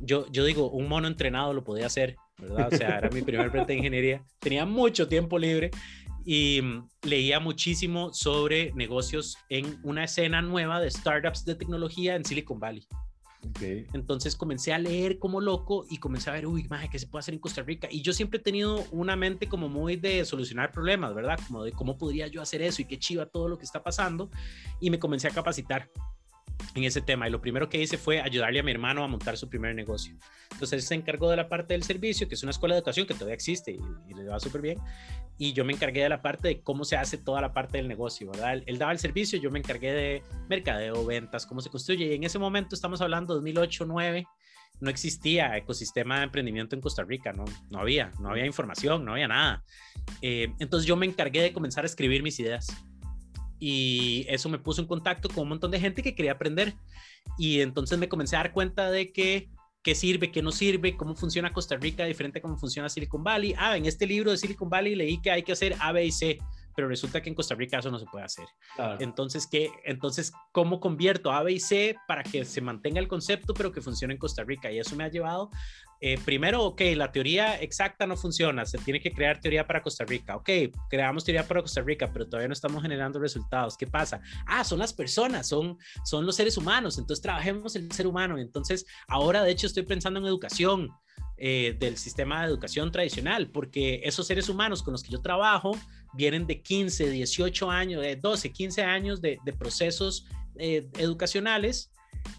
yo, 0.00 0.26
yo 0.30 0.44
digo, 0.44 0.70
un 0.70 0.88
mono 0.88 1.08
entrenado 1.08 1.52
lo 1.52 1.62
podía 1.62 1.86
hacer, 1.86 2.16
¿verdad? 2.38 2.68
O 2.72 2.76
sea, 2.76 2.98
era 2.98 3.10
mi 3.10 3.20
primer 3.20 3.50
brete 3.50 3.72
de 3.72 3.78
ingeniería, 3.78 4.24
tenía 4.38 4.64
mucho 4.64 5.08
tiempo 5.08 5.38
libre 5.38 5.70
y 6.24 6.60
mm, 6.62 6.88
leía 7.02 7.40
muchísimo 7.40 8.12
sobre 8.12 8.72
negocios 8.72 9.36
en 9.48 9.78
una 9.82 10.04
escena 10.04 10.42
nueva 10.42 10.80
de 10.80 10.90
startups 10.90 11.44
de 11.44 11.54
tecnología 11.54 12.16
en 12.16 12.24
Silicon 12.24 12.58
Valley. 12.58 12.86
Okay. 13.50 13.86
Entonces 13.94 14.36
comencé 14.36 14.72
a 14.74 14.78
leer 14.78 15.18
como 15.18 15.40
loco 15.40 15.86
y 15.88 15.96
comencé 15.96 16.28
a 16.28 16.34
ver, 16.34 16.46
uy, 16.46 16.66
maje, 16.68 16.90
¿qué 16.90 16.98
se 16.98 17.06
puede 17.06 17.20
hacer 17.20 17.34
en 17.34 17.40
Costa 17.40 17.62
Rica? 17.62 17.88
Y 17.90 18.02
yo 18.02 18.12
siempre 18.12 18.38
he 18.38 18.42
tenido 18.42 18.84
una 18.90 19.16
mente 19.16 19.48
como 19.48 19.68
muy 19.68 19.96
de 19.96 20.24
solucionar 20.26 20.72
problemas, 20.72 21.14
¿verdad? 21.14 21.40
Como 21.46 21.64
de 21.64 21.72
cómo 21.72 21.96
podría 21.96 22.26
yo 22.26 22.42
hacer 22.42 22.60
eso 22.60 22.82
y 22.82 22.84
qué 22.84 22.98
chiva 22.98 23.24
todo 23.26 23.48
lo 23.48 23.56
que 23.56 23.64
está 23.64 23.82
pasando. 23.82 24.30
Y 24.78 24.90
me 24.90 24.98
comencé 24.98 25.28
a 25.28 25.30
capacitar 25.30 25.90
en 26.74 26.84
ese 26.84 27.00
tema 27.00 27.26
y 27.28 27.30
lo 27.30 27.40
primero 27.40 27.68
que 27.68 27.80
hice 27.80 27.98
fue 27.98 28.20
ayudarle 28.20 28.60
a 28.60 28.62
mi 28.62 28.70
hermano 28.70 29.04
a 29.04 29.08
montar 29.08 29.36
su 29.36 29.48
primer 29.48 29.74
negocio. 29.74 30.14
Entonces 30.52 30.72
él 30.72 30.82
se 30.82 30.94
encargó 30.94 31.30
de 31.30 31.36
la 31.36 31.48
parte 31.48 31.74
del 31.74 31.82
servicio, 31.82 32.28
que 32.28 32.34
es 32.34 32.42
una 32.42 32.50
escuela 32.50 32.74
de 32.74 32.80
educación 32.80 33.06
que 33.06 33.14
todavía 33.14 33.34
existe 33.34 33.72
y, 33.72 34.14
le 34.14 34.24
va 34.24 34.38
súper 34.40 34.60
bien, 34.60 34.78
y 35.38 35.52
yo 35.52 35.64
me 35.64 35.72
encargué 35.72 36.02
de 36.02 36.08
la 36.08 36.20
parte 36.20 36.48
de 36.48 36.60
cómo 36.60 36.84
se 36.84 36.96
hace 36.96 37.16
toda 37.16 37.40
la 37.40 37.52
parte 37.52 37.78
del 37.78 37.88
negocio, 37.88 38.30
¿verdad? 38.30 38.62
Él, 38.66 38.78
daba 38.78 38.92
el 38.92 38.98
servicio, 38.98 39.38
yo 39.40 39.50
me 39.50 39.58
encargué 39.58 39.92
de 39.92 40.22
mercadeo, 40.48 41.04
ventas, 41.06 41.46
cómo 41.46 41.60
se 41.60 41.70
construye, 41.70 42.06
y 42.06 42.14
en 42.14 42.24
ese 42.24 42.38
momento 42.38 42.74
estamos 42.74 43.00
hablando 43.00 43.34
2008, 43.34 43.84
2009, 43.84 44.26
no 44.80 44.90
existía 44.90 45.56
ecosistema 45.56 46.18
de 46.18 46.24
emprendimiento 46.24 46.74
en 46.74 46.80
Costa 46.80 47.04
Rica, 47.04 47.32
no, 47.32 47.44
no 47.70 47.80
había, 47.80 48.10
no 48.20 48.30
había 48.30 48.46
información, 48.46 49.04
no 49.04 49.12
había 49.12 49.28
nada. 49.28 49.64
Eh, 50.22 50.52
entonces 50.58 50.86
yo 50.86 50.96
me 50.96 51.06
encargué 51.06 51.42
de 51.42 51.52
comenzar 51.52 51.84
a 51.84 51.86
escribir 51.86 52.22
mis 52.22 52.40
ideas 52.40 52.68
y 53.60 54.26
eso 54.28 54.48
me 54.48 54.58
puso 54.58 54.80
en 54.80 54.88
contacto 54.88 55.28
con 55.28 55.44
un 55.44 55.50
montón 55.50 55.70
de 55.70 55.78
gente 55.78 56.02
que 56.02 56.14
quería 56.14 56.32
aprender 56.32 56.74
y 57.38 57.60
entonces 57.60 57.98
me 57.98 58.08
comencé 58.08 58.34
a 58.34 58.40
dar 58.40 58.52
cuenta 58.52 58.90
de 58.90 59.12
que 59.12 59.50
qué 59.82 59.94
sirve, 59.94 60.32
qué 60.32 60.42
no 60.42 60.50
sirve, 60.50 60.96
cómo 60.96 61.14
funciona 61.14 61.52
Costa 61.52 61.76
Rica 61.76 62.04
diferente 62.04 62.38
a 62.38 62.42
cómo 62.42 62.56
funciona 62.56 62.88
Silicon 62.88 63.22
Valley. 63.22 63.54
Ah, 63.56 63.76
en 63.76 63.86
este 63.86 64.06
libro 64.06 64.30
de 64.30 64.38
Silicon 64.38 64.68
Valley 64.68 64.94
leí 64.94 65.20
que 65.20 65.30
hay 65.30 65.42
que 65.42 65.52
hacer 65.52 65.76
A, 65.78 65.92
B 65.92 66.04
y 66.06 66.12
C 66.12 66.38
pero 66.80 66.88
resulta 66.88 67.20
que 67.20 67.28
en 67.28 67.34
Costa 67.34 67.54
Rica 67.54 67.78
eso 67.78 67.90
no 67.90 67.98
se 67.98 68.06
puede 68.06 68.24
hacer. 68.24 68.46
Entonces, 69.00 69.46
¿qué? 69.46 69.70
Entonces, 69.84 70.32
¿cómo 70.52 70.80
convierto 70.80 71.30
A, 71.30 71.42
B 71.42 71.52
y 71.52 71.60
C 71.60 71.96
para 72.06 72.22
que 72.22 72.44
se 72.44 72.60
mantenga 72.60 73.00
el 73.00 73.08
concepto, 73.08 73.54
pero 73.54 73.72
que 73.72 73.80
funcione 73.80 74.14
en 74.14 74.18
Costa 74.18 74.44
Rica? 74.44 74.70
Y 74.70 74.78
eso 74.78 74.96
me 74.96 75.04
ha 75.04 75.08
llevado, 75.08 75.50
eh, 76.02 76.18
primero, 76.24 76.64
ok, 76.64 76.80
la 76.96 77.12
teoría 77.12 77.60
exacta 77.60 78.06
no 78.06 78.16
funciona, 78.16 78.64
se 78.64 78.78
tiene 78.78 79.00
que 79.00 79.12
crear 79.12 79.38
teoría 79.38 79.66
para 79.66 79.82
Costa 79.82 80.06
Rica. 80.06 80.34
Ok, 80.36 80.48
creamos 80.88 81.24
teoría 81.24 81.46
para 81.46 81.60
Costa 81.60 81.82
Rica, 81.82 82.10
pero 82.10 82.26
todavía 82.26 82.48
no 82.48 82.54
estamos 82.54 82.80
generando 82.80 83.18
resultados. 83.20 83.76
¿Qué 83.76 83.86
pasa? 83.86 84.22
Ah, 84.46 84.64
son 84.64 84.78
las 84.78 84.94
personas, 84.94 85.46
son, 85.46 85.76
son 86.06 86.24
los 86.24 86.36
seres 86.36 86.56
humanos, 86.56 86.96
entonces 86.96 87.22
trabajemos 87.22 87.76
el 87.76 87.92
ser 87.92 88.06
humano. 88.06 88.38
Entonces, 88.38 88.86
ahora, 89.08 89.44
de 89.44 89.50
hecho, 89.50 89.66
estoy 89.66 89.82
pensando 89.82 90.20
en 90.20 90.26
educación. 90.26 90.90
Eh, 91.42 91.74
del 91.80 91.96
sistema 91.96 92.42
de 92.42 92.48
educación 92.48 92.92
tradicional, 92.92 93.48
porque 93.50 94.02
esos 94.04 94.26
seres 94.26 94.50
humanos 94.50 94.82
con 94.82 94.92
los 94.92 95.02
que 95.02 95.10
yo 95.10 95.22
trabajo 95.22 95.74
vienen 96.12 96.46
de 96.46 96.60
15, 96.60 97.08
18 97.08 97.70
años, 97.70 98.02
de 98.02 98.16
12, 98.16 98.52
15 98.52 98.82
años 98.82 99.22
de, 99.22 99.38
procesos 99.58 100.26
eh, 100.58 100.86
educacionales 100.98 101.92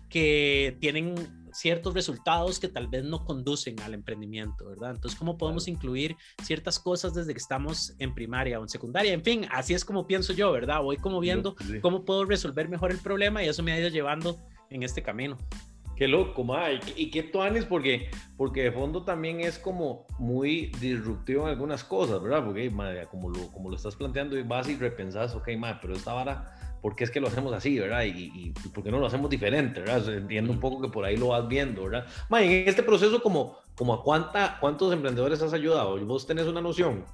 que 0.07 0.77
tienen 0.79 1.15
ciertos 1.53 1.93
resultados 1.93 2.59
que 2.59 2.67
tal 2.67 2.87
vez 2.87 3.03
no 3.03 3.23
conducen 3.25 3.79
al 3.81 3.93
emprendimiento, 3.93 4.69
¿verdad? 4.69 4.91
Entonces, 4.91 5.17
¿cómo 5.17 5.37
podemos 5.37 5.67
incluir 5.67 6.15
ciertas 6.43 6.79
cosas 6.79 7.13
desde 7.13 7.33
que 7.33 7.39
estamos 7.39 7.93
en 7.99 8.13
primaria 8.13 8.59
o 8.59 8.63
en 8.63 8.69
secundaria? 8.69 9.13
En 9.13 9.23
fin, 9.23 9.45
así 9.51 9.73
es 9.73 9.85
como 9.85 10.07
pienso 10.07 10.33
yo, 10.33 10.51
¿verdad? 10.51 10.81
Voy 10.81 10.97
como 10.97 11.19
viendo 11.19 11.55
cómo 11.81 12.05
puedo 12.05 12.25
resolver 12.25 12.69
mejor 12.69 12.91
el 12.91 12.99
problema 12.99 13.43
y 13.43 13.47
eso 13.47 13.63
me 13.63 13.71
ha 13.71 13.79
ido 13.79 13.89
llevando 13.89 14.37
en 14.69 14.83
este 14.83 15.01
camino. 15.01 15.37
Qué 16.01 16.07
loco, 16.07 16.43
ma. 16.43 16.71
Y, 16.95 17.11
qué 17.11 17.21
tuanes, 17.21 17.63
porque, 17.63 18.09
porque 18.35 18.63
de 18.63 18.71
fondo 18.71 19.03
también 19.03 19.39
es 19.39 19.59
como 19.59 20.07
muy 20.17 20.71
disruptivo 20.79 21.43
en 21.43 21.49
algunas 21.49 21.83
cosas, 21.83 22.19
¿verdad? 22.23 22.43
Porque, 22.43 22.71
madre, 22.71 23.05
como 23.05 23.29
lo, 23.29 23.51
como 23.51 23.69
lo 23.69 23.75
estás 23.75 23.95
planteando, 23.95 24.35
y 24.35 24.41
vas 24.41 24.67
y 24.67 24.75
repensás, 24.77 25.35
ok, 25.35 25.49
ma, 25.59 25.79
pero 25.79 25.93
esta 25.93 26.13
vara, 26.13 26.70
¿por 26.81 26.95
qué 26.95 27.03
es 27.03 27.11
que 27.11 27.19
lo 27.19 27.27
hacemos 27.27 27.53
así, 27.53 27.79
verdad? 27.79 28.03
Y, 28.03 28.31
y, 28.33 28.53
por 28.69 28.83
qué 28.83 28.91
no 28.91 28.99
lo 28.99 29.05
hacemos 29.05 29.29
diferente, 29.29 29.79
¿verdad? 29.79 30.13
entiendo 30.13 30.51
un 30.51 30.59
poco 30.59 30.81
que 30.81 30.89
por 30.89 31.05
ahí 31.05 31.17
lo 31.17 31.29
vas 31.29 31.47
viendo, 31.47 31.83
¿verdad? 31.83 32.05
Ma, 32.29 32.41
en 32.41 32.67
este 32.67 32.83
proceso, 32.83 33.21
como, 33.21 33.57
como 33.75 33.93
a 33.93 34.03
cuánta, 34.03 34.57
¿cuántos 34.59 34.91
emprendedores 34.91 35.41
has 35.41 35.53
ayudado? 35.53 36.03
¿Vos 36.05 36.25
tenés 36.25 36.47
una 36.47 36.61
noción? 36.61 37.05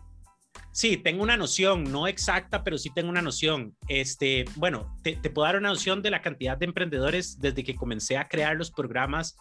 Sí, 0.72 0.98
tengo 0.98 1.24
una 1.24 1.38
noción, 1.38 1.86
no 1.86 2.08
exacta, 2.08 2.64
pero 2.64 2.78
sí 2.78 2.92
tengo 2.94 3.10
una 3.10 3.22
noción. 3.22 3.76
Este, 3.88 4.46
bueno, 4.56 4.96
te, 5.02 5.16
puedo 5.16 5.46
dar 5.46 5.58
una 5.58 5.70
noción 5.70 6.02
de 6.02 6.12
la 6.12 6.22
cantidad 6.22 6.58
de 6.58 6.66
emprendedores 6.66 7.40
desde 7.40 7.64
que 7.64 7.76
comencé 7.76 8.18
a 8.18 8.28
crear 8.28 8.56
los 8.56 8.72
programas 8.72 9.36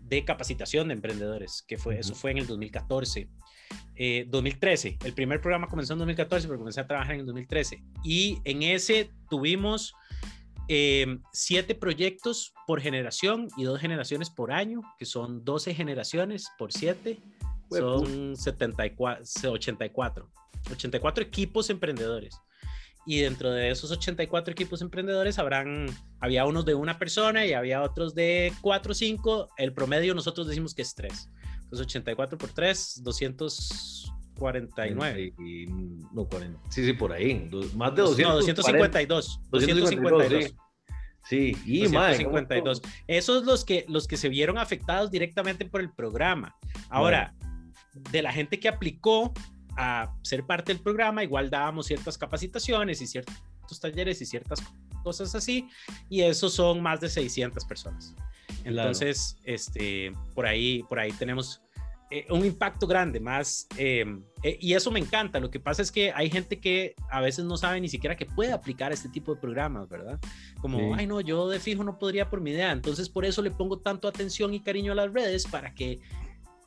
de 0.00 0.24
capacitación 0.24 0.88
de 0.88 0.94
emprendedores, 0.94 1.62
que 1.68 1.76
fue, 1.76 1.98
eso 1.98 2.14
fue 2.14 2.30
en 2.30 2.38
el 2.38 2.46
2014. 2.46 3.28
2013, 4.28 4.88
eh, 4.88 4.98
el 5.04 5.12
primer 5.12 5.40
programa 5.40 5.66
comenzó 5.66 5.94
en 5.94 6.00
2014, 6.00 6.46
pero 6.46 6.58
comencé 6.58 6.80
a 6.80 6.86
trabajar 6.86 7.14
en 7.14 7.20
el 7.20 7.26
2013. 7.26 7.82
Y 8.04 8.38
en 8.44 8.62
ese 8.62 9.10
tuvimos 9.28 9.94
em, 10.68 11.20
siete 11.32 11.74
proyectos 11.74 12.52
por 12.66 12.80
generación 12.80 13.48
y 13.56 13.64
dos 13.64 13.80
generaciones 13.80 14.30
por 14.30 14.52
año, 14.52 14.82
que 14.98 15.06
son 15.06 15.44
12 15.44 15.74
generaciones 15.74 16.48
por 16.58 16.72
siete, 16.72 17.18
son 17.70 18.36
74, 18.36 19.24
84. 19.52 20.30
84 20.70 21.24
equipos 21.24 21.70
emprendedores. 21.70 22.40
Y 23.06 23.20
dentro 23.20 23.50
de 23.50 23.70
esos 23.70 23.90
84 23.90 24.52
equipos 24.52 24.82
emprendedores 24.82 25.38
habrán, 25.38 25.86
había 26.20 26.44
unos 26.44 26.66
de 26.66 26.74
una 26.74 26.98
persona 26.98 27.46
y 27.46 27.54
había 27.54 27.82
otros 27.82 28.14
de 28.14 28.52
4 28.60 28.92
o 28.92 28.94
5. 28.94 29.48
El 29.56 29.72
promedio 29.72 30.14
nosotros 30.14 30.46
decimos 30.46 30.74
que 30.74 30.82
es 30.82 30.94
3. 30.94 31.30
Entonces 31.68 31.86
84 31.86 32.38
por 32.38 32.50
3, 32.50 33.02
249. 33.02 35.34
Y, 35.38 35.66
no, 36.12 36.26
40. 36.26 36.58
Sí, 36.70 36.86
sí, 36.86 36.94
por 36.94 37.12
ahí. 37.12 37.50
Más 37.76 37.94
de 37.94 38.00
200. 38.02 38.26
No, 38.26 38.34
252. 38.36 39.40
252. 39.50 40.54
Sí, 41.24 41.54
y 41.66 41.82
252. 41.82 42.80
Esos 43.06 43.44
los 43.44 43.66
que, 43.66 43.84
los 43.88 44.08
que 44.08 44.16
se 44.16 44.30
vieron 44.30 44.56
afectados 44.56 45.10
directamente 45.10 45.66
por 45.66 45.82
el 45.82 45.92
programa. 45.92 46.56
Ahora, 46.88 47.34
de 48.10 48.22
la 48.22 48.32
gente 48.32 48.58
que 48.58 48.68
aplicó, 48.68 49.34
a 49.76 50.14
ser 50.22 50.44
parte 50.44 50.72
del 50.72 50.82
programa, 50.82 51.22
igual 51.22 51.50
dábamos 51.50 51.86
ciertas 51.86 52.16
capacitaciones 52.18 53.00
y 53.00 53.06
ciertos 53.06 53.36
talleres 53.80 54.20
y 54.20 54.26
ciertas 54.26 54.60
cosas 55.04 55.36
así, 55.36 55.68
y 56.10 56.22
eso 56.22 56.48
son 56.48 56.82
más 56.82 57.00
de 57.00 57.08
600 57.08 57.64
personas. 57.64 58.16
Entonces, 58.68 59.36
este, 59.44 60.12
por 60.34 60.46
ahí, 60.46 60.84
por 60.88 60.98
ahí 60.98 61.12
tenemos 61.12 61.62
eh, 62.10 62.26
un 62.30 62.44
impacto 62.44 62.86
grande, 62.86 63.20
más, 63.20 63.66
em, 63.76 64.22
eh, 64.42 64.56
y 64.60 64.72
eso 64.72 64.90
me 64.90 64.98
encanta. 64.98 65.40
Lo 65.40 65.50
que 65.50 65.60
pasa 65.60 65.82
es 65.82 65.92
que 65.92 66.10
hay 66.12 66.30
gente 66.30 66.58
que 66.58 66.94
a 67.10 67.20
veces 67.20 67.44
no 67.44 67.56
sabe 67.58 67.80
ni 67.80 67.88
siquiera 67.88 68.16
que 68.16 68.24
puede 68.24 68.52
aplicar 68.52 68.92
este 68.92 69.10
tipo 69.10 69.34
de 69.34 69.40
programas, 69.40 69.88
¿verdad? 69.88 70.18
Como, 70.60 70.94
ay, 70.94 71.06
no, 71.06 71.20
yo 71.20 71.48
de 71.48 71.60
fijo 71.60 71.84
no 71.84 71.98
podría 71.98 72.30
por 72.30 72.40
mi 72.40 72.52
idea. 72.52 72.72
Entonces, 72.72 73.10
por 73.10 73.26
eso 73.26 73.42
le 73.42 73.50
pongo 73.50 73.80
tanto 73.80 74.08
atención 74.08 74.54
y 74.54 74.60
cariño 74.60 74.92
a 74.92 74.94
las 74.94 75.12
redes 75.12 75.46
para 75.46 75.74
que 75.74 76.00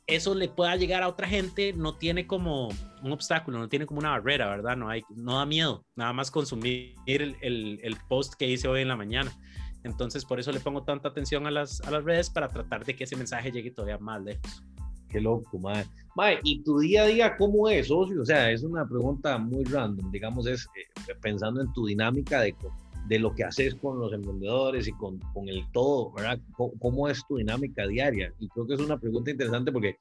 eso 0.06 0.34
le 0.34 0.48
pueda 0.48 0.76
llegar 0.76 1.02
a 1.02 1.08
otra 1.08 1.28
gente, 1.28 1.72
no 1.72 1.96
tiene 1.96 2.26
como 2.26 2.68
un 3.02 3.12
obstáculo, 3.12 3.58
no 3.58 3.68
tiene 3.68 3.86
como 3.86 4.00
una 4.00 4.10
barrera, 4.10 4.48
¿verdad? 4.48 4.76
No, 4.76 4.88
hay, 4.88 5.02
no 5.10 5.38
da 5.38 5.46
miedo, 5.46 5.84
nada 5.96 6.12
más 6.12 6.30
consumir 6.30 6.94
el, 7.06 7.36
el, 7.40 7.96
post 8.08 8.34
que 8.34 8.48
hice 8.48 8.68
hoy 8.68 8.82
en 8.82 8.88
la 8.88 8.96
mañana. 8.96 9.32
Entonces, 9.84 10.24
por 10.24 10.38
eso 10.38 10.52
le 10.52 10.60
pongo 10.60 10.84
tanta 10.84 11.08
atención 11.08 11.46
a 11.46 11.50
las, 11.50 11.80
a 11.82 11.90
las 11.90 12.04
redes 12.04 12.30
para 12.30 12.48
tratar 12.48 12.84
de 12.84 12.94
que 12.94 13.04
ese 13.04 13.16
mensaje 13.16 13.50
llegue 13.50 13.70
todavía 13.70 13.98
más 13.98 14.22
lejos. 14.22 14.62
Qué 15.08 15.20
loco, 15.20 15.58
madre. 15.58 15.86
Madre, 16.14 16.40
¿y 16.42 16.62
tu 16.62 16.78
día 16.78 17.02
a 17.02 17.06
día 17.06 17.36
cómo 17.36 17.68
es, 17.68 17.88
socio? 17.88 18.22
O 18.22 18.24
sea, 18.24 18.50
es 18.50 18.62
una 18.62 18.86
pregunta 18.86 19.36
muy 19.36 19.64
random, 19.64 20.10
digamos, 20.10 20.46
es 20.46 20.66
eh, 20.76 21.14
pensando 21.20 21.60
en 21.60 21.72
tu 21.72 21.86
dinámica 21.86 22.40
de, 22.40 22.54
de 23.06 23.18
lo 23.18 23.34
que 23.34 23.44
haces 23.44 23.74
con 23.74 23.98
los 23.98 24.12
emprendedores 24.12 24.86
y 24.88 24.92
con, 24.92 25.18
con 25.34 25.48
el 25.48 25.70
todo, 25.72 26.12
¿verdad? 26.12 26.38
¿Cómo, 26.56 27.08
es 27.08 27.22
tu 27.26 27.36
dinámica 27.36 27.86
diaria? 27.86 28.32
Y 28.38 28.48
creo 28.48 28.66
que 28.66 28.74
es 28.74 28.80
una 28.80 28.98
pregunta 28.98 29.30
interesante 29.30 29.72
porque, 29.72 29.96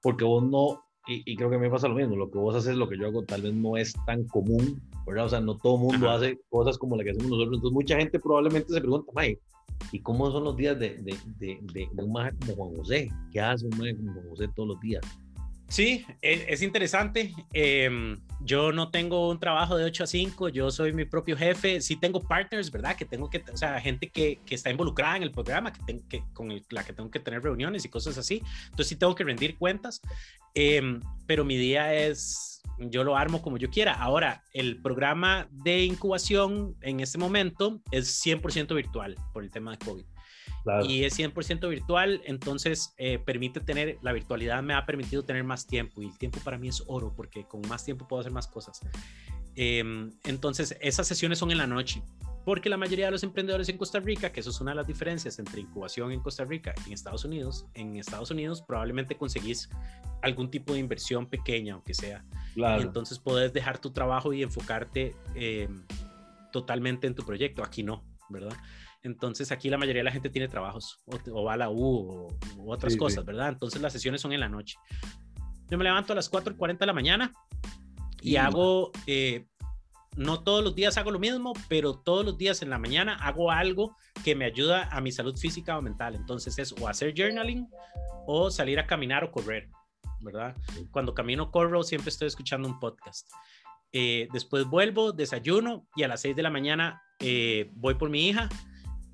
porque 0.00 0.24
vos 0.24 0.42
no, 0.44 0.82
y, 1.06 1.36
creo 1.36 1.50
que 1.50 1.58
me 1.58 1.70
pasa 1.70 1.88
lo 1.88 1.94
mismo, 1.94 2.14
lo 2.14 2.30
que 2.30 2.38
vos 2.38 2.54
haces, 2.54 2.76
lo 2.76 2.88
que 2.88 2.98
yo 2.98 3.06
hago, 3.06 3.22
tal 3.24 3.42
vez 3.42 3.54
no 3.54 3.76
es 3.76 3.92
tan 4.06 4.24
común, 4.24 4.80
¿verdad? 5.06 5.26
O 5.26 5.28
sea, 5.28 5.40
no 5.40 5.56
todo 5.56 5.76
el 5.76 5.82
mundo 5.82 6.10
hace 6.10 6.38
cosas 6.50 6.78
como 6.78 6.96
las 6.96 7.04
que 7.04 7.10
hacemos 7.10 7.30
nosotros. 7.30 7.56
Entonces, 7.56 7.74
mucha 7.74 7.96
gente 7.96 8.18
probablemente 8.18 8.72
se 8.72 8.80
pregunta, 8.80 9.10
May, 9.14 9.38
¿y 9.92 10.00
cómo 10.00 10.30
son 10.30 10.44
los 10.44 10.56
días 10.56 10.78
de, 10.78 10.90
de, 10.98 11.16
de, 11.38 11.88
de 11.92 12.02
un 12.02 12.12
maje 12.12 12.32
como 12.40 12.54
Juan 12.54 12.76
José? 12.76 13.08
¿Qué 13.32 13.40
hace 13.40 13.66
un 13.66 13.78
maje 13.78 13.96
como 13.96 14.12
Juan 14.12 14.28
José 14.28 14.48
todos 14.54 14.68
los 14.70 14.80
días? 14.80 15.02
Sí, 15.70 16.04
e, 16.20 16.46
es, 16.48 16.62
interesante. 16.62 17.32
Em, 17.52 18.20
yo 18.40 18.72
no 18.72 18.90
tengo 18.90 19.30
un 19.30 19.38
trabajo 19.38 19.76
de 19.76 19.84
8 19.84 20.02
a 20.02 20.06
5, 20.08 20.48
yo 20.48 20.68
soy 20.72 20.92
mi 20.92 21.04
propio 21.04 21.36
jefe. 21.36 21.80
Sí 21.80 21.94
tengo 21.94 22.20
partners, 22.20 22.72
¿verdad? 22.72 22.96
Que 22.96 23.04
tengo 23.04 23.30
que, 23.30 23.44
o 23.52 23.56
sea, 23.56 23.80
gente 23.80 24.10
que, 24.10 24.40
que 24.44 24.56
está 24.56 24.70
involucrada 24.70 25.16
en 25.16 25.22
el 25.22 25.30
programa, 25.30 25.72
que, 25.72 26.00
que 26.08 26.24
con 26.32 26.52
la 26.70 26.82
que 26.82 26.92
tengo 26.92 27.08
que 27.08 27.20
tener 27.20 27.44
reuniones 27.44 27.84
y 27.84 27.88
cosas 27.88 28.18
así. 28.18 28.42
Entonces 28.64 28.88
sí 28.88 28.96
tengo 28.96 29.14
que 29.14 29.22
rendir 29.22 29.56
cuentas, 29.58 30.00
em, 30.54 31.00
pero 31.28 31.44
mi 31.44 31.56
día 31.56 31.94
es, 31.94 32.62
yo 32.78 33.04
lo 33.04 33.16
armo 33.16 33.40
como 33.40 33.56
yo 33.56 33.70
quiera. 33.70 33.94
Ahora, 33.94 34.42
el 34.52 34.82
programa 34.82 35.46
de 35.52 35.84
incubación 35.84 36.74
en 36.80 36.98
este 36.98 37.16
momento 37.16 37.80
es 37.92 38.20
100% 38.26 38.74
virtual 38.74 39.14
por 39.32 39.44
el 39.44 39.52
tema 39.52 39.70
de 39.70 39.78
COVID 39.78 40.09
y 40.86 41.04
es 41.04 41.18
100% 41.18 41.68
virtual, 41.68 42.20
entonces 42.24 42.94
eh, 42.98 43.18
permite 43.18 43.60
tener, 43.60 43.98
la 44.02 44.12
virtualidad 44.12 44.62
me 44.62 44.74
ha 44.74 44.84
permitido 44.84 45.22
tener 45.24 45.44
más 45.44 45.66
tiempo 45.66 46.02
y 46.02 46.06
el 46.06 46.18
tiempo 46.18 46.38
para 46.44 46.58
mí 46.58 46.68
es 46.68 46.82
oro 46.86 47.12
porque 47.16 47.44
con 47.44 47.62
más 47.68 47.84
tiempo 47.84 48.06
puedo 48.06 48.20
hacer 48.20 48.32
más 48.32 48.46
cosas. 48.46 48.80
Em, 49.56 50.12
entonces, 50.24 50.76
esas 50.80 51.06
sesiones 51.06 51.38
son 51.38 51.50
en 51.50 51.58
la 51.58 51.66
noche, 51.66 52.02
porque 52.44 52.68
la 52.68 52.76
mayoría 52.76 53.06
de 53.06 53.10
los 53.12 53.22
emprendedores 53.22 53.68
en 53.68 53.78
Costa 53.78 54.00
Rica, 54.00 54.32
que 54.32 54.40
eso 54.40 54.50
es 54.50 54.60
una 54.60 54.72
de 54.72 54.76
las 54.76 54.86
diferencias 54.86 55.38
entre 55.38 55.60
incubación 55.60 56.12
en 56.12 56.20
Costa 56.20 56.44
Rica 56.44 56.74
y 56.84 56.88
en 56.88 56.92
Estados 56.94 57.24
Unidos, 57.24 57.66
en 57.74 57.96
Estados 57.96 58.30
Unidos 58.30 58.62
probablemente 58.62 59.16
conseguís 59.16 59.68
algún 60.22 60.50
tipo 60.50 60.72
de 60.72 60.78
inversión 60.78 61.26
pequeña, 61.26 61.74
aunque 61.74 61.94
sea. 61.94 62.24
Claro. 62.54 62.82
Y 62.82 62.84
entonces 62.86 63.18
puedes 63.18 63.52
dejar 63.52 63.78
tu 63.78 63.90
trabajo 63.90 64.32
y 64.32 64.42
enfocarte 64.42 65.14
em, 65.34 65.84
totalmente 66.52 67.06
en 67.06 67.14
tu 67.14 67.24
proyecto. 67.24 67.64
Aquí 67.64 67.82
no, 67.82 68.02
¿verdad? 68.28 68.56
Entonces 69.02 69.50
aquí 69.50 69.70
la 69.70 69.78
mayoría 69.78 70.00
de 70.00 70.04
la 70.04 70.12
gente 70.12 70.28
tiene 70.28 70.48
trabajos 70.48 71.02
o, 71.06 71.44
va 71.44 71.54
a 71.54 71.56
la 71.56 71.70
U 71.70 72.28
o, 72.58 72.72
otras 72.72 72.96
cosas, 72.96 73.24
¿verdad? 73.24 73.48
Entonces 73.48 73.80
las 73.80 73.92
sesiones 73.92 74.20
son 74.20 74.32
en 74.32 74.40
la 74.40 74.48
noche. 74.48 74.76
Yo 75.68 75.78
me 75.78 75.84
levanto 75.84 76.12
a 76.12 76.16
las 76.16 76.30
4.40 76.30 76.78
de 76.78 76.86
la 76.86 76.92
mañana 76.92 77.32
y 78.20 78.36
hago, 78.36 78.90
eh, 79.06 79.46
no 80.16 80.42
todos 80.42 80.62
los 80.62 80.74
días 80.74 80.98
hago 80.98 81.10
lo 81.10 81.18
mismo, 81.18 81.54
pero 81.68 81.94
todos 81.94 82.24
los 82.24 82.36
días 82.36 82.60
en 82.60 82.70
la 82.70 82.78
mañana 82.78 83.14
hago 83.14 83.50
algo 83.50 83.96
que 84.24 84.34
me 84.34 84.44
ayuda 84.44 84.88
a 84.90 85.00
mi 85.00 85.12
salud 85.12 85.36
física 85.36 85.78
o 85.78 85.82
mental. 85.82 86.14
Entonces 86.14 86.58
es 86.58 86.72
o 86.72 86.88
hacer 86.88 87.14
journaling 87.16 87.68
o 88.26 88.50
salir 88.50 88.78
a 88.78 88.86
caminar 88.86 89.24
o 89.24 89.30
correr, 89.30 89.70
¿verdad? 90.20 90.54
Cuando 90.90 91.14
camino 91.14 91.50
corro 91.50 91.82
siempre 91.82 92.10
estoy 92.10 92.28
escuchando 92.28 92.68
un 92.68 92.78
podcast. 92.78 93.30
Eh, 93.92 94.28
después 94.32 94.66
vuelvo, 94.66 95.12
desayuno 95.12 95.86
y 95.96 96.02
a 96.02 96.08
las 96.08 96.20
6 96.20 96.36
de 96.36 96.42
la 96.42 96.50
mañana 96.50 97.02
eh, 97.18 97.70
voy 97.74 97.94
por 97.94 98.10
mi 98.10 98.28
hija 98.28 98.48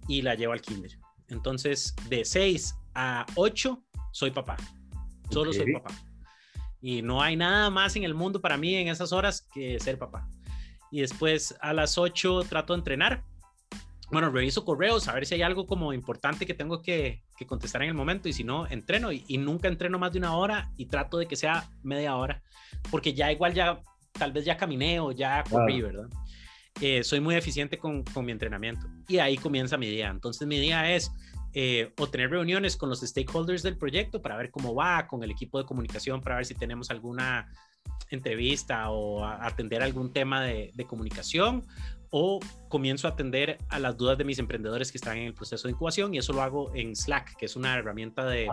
y 0.08 0.22
la 0.22 0.34
llevo 0.34 0.52
al 0.52 0.60
kinder. 0.60 0.98
Entonces, 1.28 1.94
de 2.08 2.24
6 2.24 2.74
a 2.94 3.26
8, 3.34 3.82
soy 4.12 4.30
papá. 4.30 4.56
Solo 5.30 5.52
soy 5.52 5.72
papá. 5.72 5.90
Y 6.80 7.02
no 7.02 7.20
hay 7.20 7.36
nada 7.36 7.70
más 7.70 7.96
en 7.96 8.04
el 8.04 8.14
mundo 8.14 8.40
para 8.40 8.56
mí 8.56 8.74
en 8.74 8.88
esas 8.88 9.12
horas 9.12 9.46
que 9.52 9.78
ser 9.80 9.98
papá. 9.98 10.28
Y 10.90 11.00
después 11.00 11.56
a 11.60 11.72
las 11.72 11.98
8 11.98 12.44
trato 12.48 12.72
de 12.74 12.78
entrenar. 12.78 13.24
Bueno, 14.12 14.30
reviso 14.30 14.64
correos 14.64 15.08
a 15.08 15.14
ver 15.14 15.26
si 15.26 15.34
hay 15.34 15.42
algo 15.42 15.66
como 15.66 15.92
importante 15.92 16.46
que 16.46 16.54
tengo 16.54 16.80
que, 16.80 17.24
que 17.36 17.44
contestar 17.44 17.82
en 17.82 17.88
el 17.88 17.94
momento 17.94 18.28
y 18.28 18.32
si 18.32 18.44
no, 18.44 18.68
entreno 18.68 19.10
y, 19.10 19.38
nunca 19.38 19.66
entreno 19.66 19.98
más 19.98 20.12
de 20.12 20.18
una 20.18 20.36
hora 20.36 20.70
y 20.76 20.86
trato 20.86 21.18
de 21.18 21.26
que 21.26 21.34
sea 21.34 21.68
media 21.82 22.14
hora 22.14 22.40
porque 22.90 23.14
ya 23.14 23.32
igual 23.32 23.52
ya, 23.52 23.80
tal 24.12 24.30
vez 24.30 24.44
ya 24.44 24.56
caminé 24.56 25.00
o 25.00 25.10
ya 25.10 25.42
corrí, 25.50 25.82
¿verdad? 25.82 26.08
Eh, 26.80 27.02
soy 27.04 27.20
muy 27.20 27.34
eficiente 27.34 27.78
con, 27.78 28.02
con, 28.04 28.24
mi 28.24 28.32
entrenamiento 28.32 28.86
y 29.08 29.18
ahí 29.18 29.36
comienza 29.36 29.78
mi 29.78 29.88
día. 29.88 30.08
Entonces 30.08 30.46
mi 30.46 30.58
día 30.58 30.94
es 30.94 31.10
eh, 31.58 31.94
o 31.98 32.06
tener 32.06 32.30
reuniones 32.30 32.76
con 32.76 32.90
los 32.90 33.00
stakeholders 33.00 33.62
del 33.62 33.78
proyecto 33.78 34.20
para 34.20 34.36
ver 34.36 34.50
cómo 34.50 34.74
va, 34.74 35.06
con 35.06 35.22
el 35.22 35.30
equipo 35.30 35.58
de 35.58 35.64
comunicación 35.64 36.20
para 36.20 36.36
ver 36.36 36.44
si 36.44 36.54
tenemos 36.54 36.90
alguna 36.90 37.50
entrevista 38.10 38.90
o 38.90 39.24
atender 39.24 39.82
algún 39.82 40.12
tema 40.12 40.42
de, 40.42 40.70
de, 40.74 40.84
comunicación 40.84 41.64
o 42.10 42.40
comienzo 42.68 43.08
a 43.08 43.12
atender 43.12 43.56
a 43.70 43.78
las 43.78 43.96
dudas 43.96 44.18
de 44.18 44.24
mis 44.24 44.38
emprendedores 44.38 44.92
que 44.92 44.98
están 44.98 45.16
en 45.16 45.28
el 45.28 45.34
proceso 45.34 45.66
de 45.66 45.72
incubación 45.72 46.12
y 46.12 46.18
eso 46.18 46.34
lo 46.34 46.42
hago 46.42 46.74
en 46.74 46.94
Slack, 46.94 47.36
que 47.36 47.46
es 47.46 47.56
una 47.56 47.74
herramienta 47.78 48.26
de, 48.26 48.48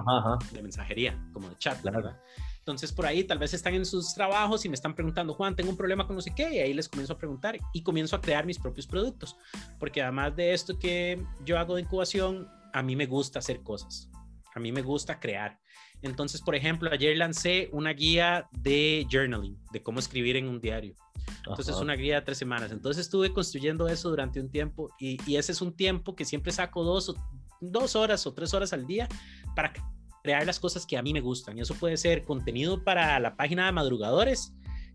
de 0.53 0.63
mensajería, 0.63 1.19
como 1.33 1.49
de 1.49 1.57
chat, 1.57 1.81
¿verdad? 1.83 2.17
Entonces, 2.63 2.93
por 2.93 3.05
ahí 3.05 3.25
tal 3.25 3.39
vez 3.39 3.53
están 3.53 3.73
en 3.73 3.85
sus 3.85 4.13
trabajos 4.13 4.63
y 4.63 4.69
me 4.69 4.75
están 4.75 4.95
preguntando, 4.95 5.33
Juan, 5.33 5.53
tengo 5.53 5.69
un 5.69 5.75
problema 5.75 6.07
con 6.07 6.15
no 6.15 6.21
sé 6.21 6.33
qué, 6.33 6.55
y 6.55 6.59
ahí 6.59 6.73
les 6.73 6.87
comienzo 6.87 7.11
a 7.11 7.17
preguntar 7.17 7.59
y 7.73 7.83
comienzo 7.83 8.15
a 8.15 8.21
crear 8.21 8.45
mis 8.45 8.57
propios 8.57 8.87
productos. 8.87 9.35
Porque 9.79 10.01
además 10.01 10.33
de 10.37 10.53
esto 10.53 10.79
que 10.79 11.21
yo 11.43 11.59
hago 11.59 11.75
de 11.75 11.81
incubación, 11.81 12.47
a 12.71 12.81
mí 12.81 12.95
me 12.95 13.05
gusta 13.05 13.39
hacer 13.39 13.63
cosas. 13.63 14.09
A 14.55 14.61
mí 14.61 14.71
me 14.71 14.81
gusta 14.81 15.19
crear. 15.19 15.59
Entonces, 16.01 16.41
por 16.41 16.55
ejemplo, 16.55 16.89
ayer 16.89 17.17
lancé 17.17 17.67
una 17.73 17.91
guía 17.91 18.47
de 18.53 19.05
journaling, 19.11 19.59
de 19.73 19.83
cómo 19.83 19.99
escribir 19.99 20.37
en 20.37 20.47
un 20.47 20.61
diario. 20.61 20.95
Entonces, 21.39 21.67
es 21.67 21.81
una 21.81 21.95
guía 21.95 22.15
de 22.15 22.21
tres 22.21 22.37
semanas. 22.37 22.71
Entonces, 22.71 23.01
estuve 23.01 23.33
construyendo 23.33 23.89
eso 23.89 24.09
durante 24.09 24.39
un 24.39 24.49
tiempo 24.49 24.89
y, 24.97 25.17
y 25.29 25.35
ese 25.35 25.51
es 25.51 25.61
un 25.61 25.75
tiempo 25.75 26.15
que 26.15 26.23
siempre 26.23 26.53
saco 26.53 26.81
dos, 26.85 27.13
dos 27.59 27.97
horas 27.97 28.25
o 28.25 28.33
tres 28.33 28.53
horas 28.53 28.71
al 28.71 28.87
día 28.87 29.09
para 29.53 29.73
crear 30.23 30.45
las 30.45 30.59
cosas 30.59 30.85
que 30.85 30.97
a 30.97 31.03
mí 31.03 31.13
me 31.13 31.19
gustan. 31.21 31.57
Y 31.57 31.61
eso 31.61 31.75
puede 31.75 31.97
ser 31.97 32.23
contenido 32.23 32.83
para 32.83 33.19
la 33.19 33.35
página 33.35 33.65
de 33.65 33.73
madrugadores, 33.73 34.53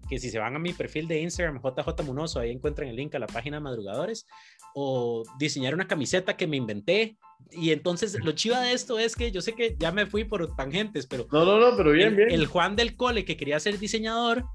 que 0.09 0.19
si 0.19 0.31
se 0.31 0.39
van 0.39 0.57
a 0.57 0.59
mi 0.59 0.73
perfil 0.73 1.07
de 1.07 1.21
Instagram, 1.21 1.61
JJ 1.63 2.03
Munoso, 2.05 2.41
ahí 2.41 2.51
encuentran 2.51 2.89
el 2.89 2.97
link 2.97 3.15
a 3.15 3.19
la 3.19 3.27
página 3.27 3.59
de 3.59 3.61
madrugadores, 3.61 4.27
o 4.75 5.23
diseñar 5.39 5.75
una 5.75 5.87
camiseta 5.87 6.37
que 6.37 6.47
me 6.47 6.57
inventé. 6.57 7.19
Y 7.51 7.71
entonces 7.71 8.17
lo 8.25 8.33
chiva 8.33 8.61
de 8.61 8.73
esto 8.73 8.99
es 8.99 9.15
que 9.15 9.31
yo 9.31 9.43
sé 9.43 9.53
que 9.53 9.77
ya 9.79 9.93
me 9.93 10.07
fui 10.07 10.25
por 10.25 10.57
tangentes, 10.57 11.07
pero... 11.07 11.27
No, 11.31 11.45
no, 11.45 11.61
no, 11.61 11.77
pero 11.77 11.93
bien, 11.93 12.17
bien. 12.17 12.31
El 12.31 12.47
Juan 12.47 12.75
del 12.75 12.97
Cole 12.97 13.25
que 13.25 13.37
quería 13.37 13.61
ser 13.61 13.79
diseñador, 13.79 14.47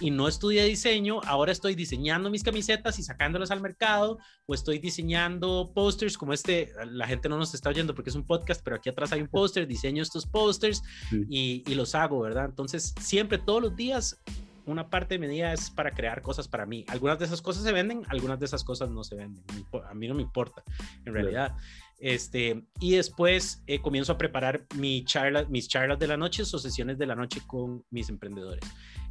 y 0.00 0.10
no 0.10 0.28
estudié 0.28 0.64
diseño, 0.64 1.20
ahora 1.26 1.52
estoy 1.52 1.74
diseñando 1.74 2.30
mis 2.30 2.42
camisetas 2.42 2.98
y 2.98 3.02
sacándolas 3.02 3.50
al 3.50 3.60
mercado, 3.60 4.18
o 4.46 4.54
estoy 4.54 4.78
diseñando 4.78 5.70
posters 5.74 6.16
como 6.16 6.32
este, 6.32 6.72
la 6.86 7.06
gente 7.06 7.28
no 7.28 7.36
nos 7.36 7.54
está 7.54 7.70
oyendo 7.70 7.94
porque 7.94 8.10
es 8.10 8.16
un 8.16 8.24
podcast, 8.24 8.62
pero 8.62 8.76
aquí 8.76 8.88
atrás 8.88 9.12
hay 9.12 9.20
un 9.20 9.28
póster, 9.28 9.66
diseño 9.66 10.02
estos 10.02 10.26
posters 10.26 10.82
y, 11.28 11.62
y, 11.66 11.74
los 11.74 11.94
hago, 11.94 12.20
¿verdad? 12.20 12.46
Entonces, 12.46 12.94
siempre, 13.00 13.38
todos 13.38 13.62
los 13.62 13.76
días, 13.76 14.20
una 14.66 14.90
parte 14.90 15.14
de 15.14 15.26
mi 15.26 15.32
día 15.32 15.52
es 15.52 15.70
para 15.70 15.90
crear 15.92 16.22
cosas 16.22 16.46
para 16.46 16.66
mí. 16.66 16.84
Algunas 16.88 17.18
de 17.18 17.24
esas 17.24 17.42
cosas 17.42 17.62
se 17.64 17.72
venden, 17.72 18.02
algunas 18.08 18.38
de 18.38 18.46
esas 18.46 18.64
cosas 18.64 18.90
no 18.90 19.02
se 19.02 19.16
venden. 19.16 19.42
A 19.88 19.94
mí 19.94 20.06
no 20.06 20.14
me 20.14 20.22
importa, 20.22 20.62
en 21.04 21.14
realidad. 21.14 21.56
Este, 21.98 22.64
y 22.80 22.92
después 22.92 23.62
eh, 23.66 23.80
comienzo 23.80 24.12
a 24.12 24.18
preparar 24.18 24.66
mi 24.76 25.04
charla, 25.04 25.44
mis 25.48 25.68
charlas 25.68 25.98
de 25.98 26.06
la 26.06 26.16
noche 26.16 26.42
o 26.42 26.46
sesiones 26.58 26.98
de 26.98 27.06
la 27.06 27.16
noche 27.16 27.40
con 27.46 27.84
mis 27.90 28.08
emprendedores. 28.08 28.64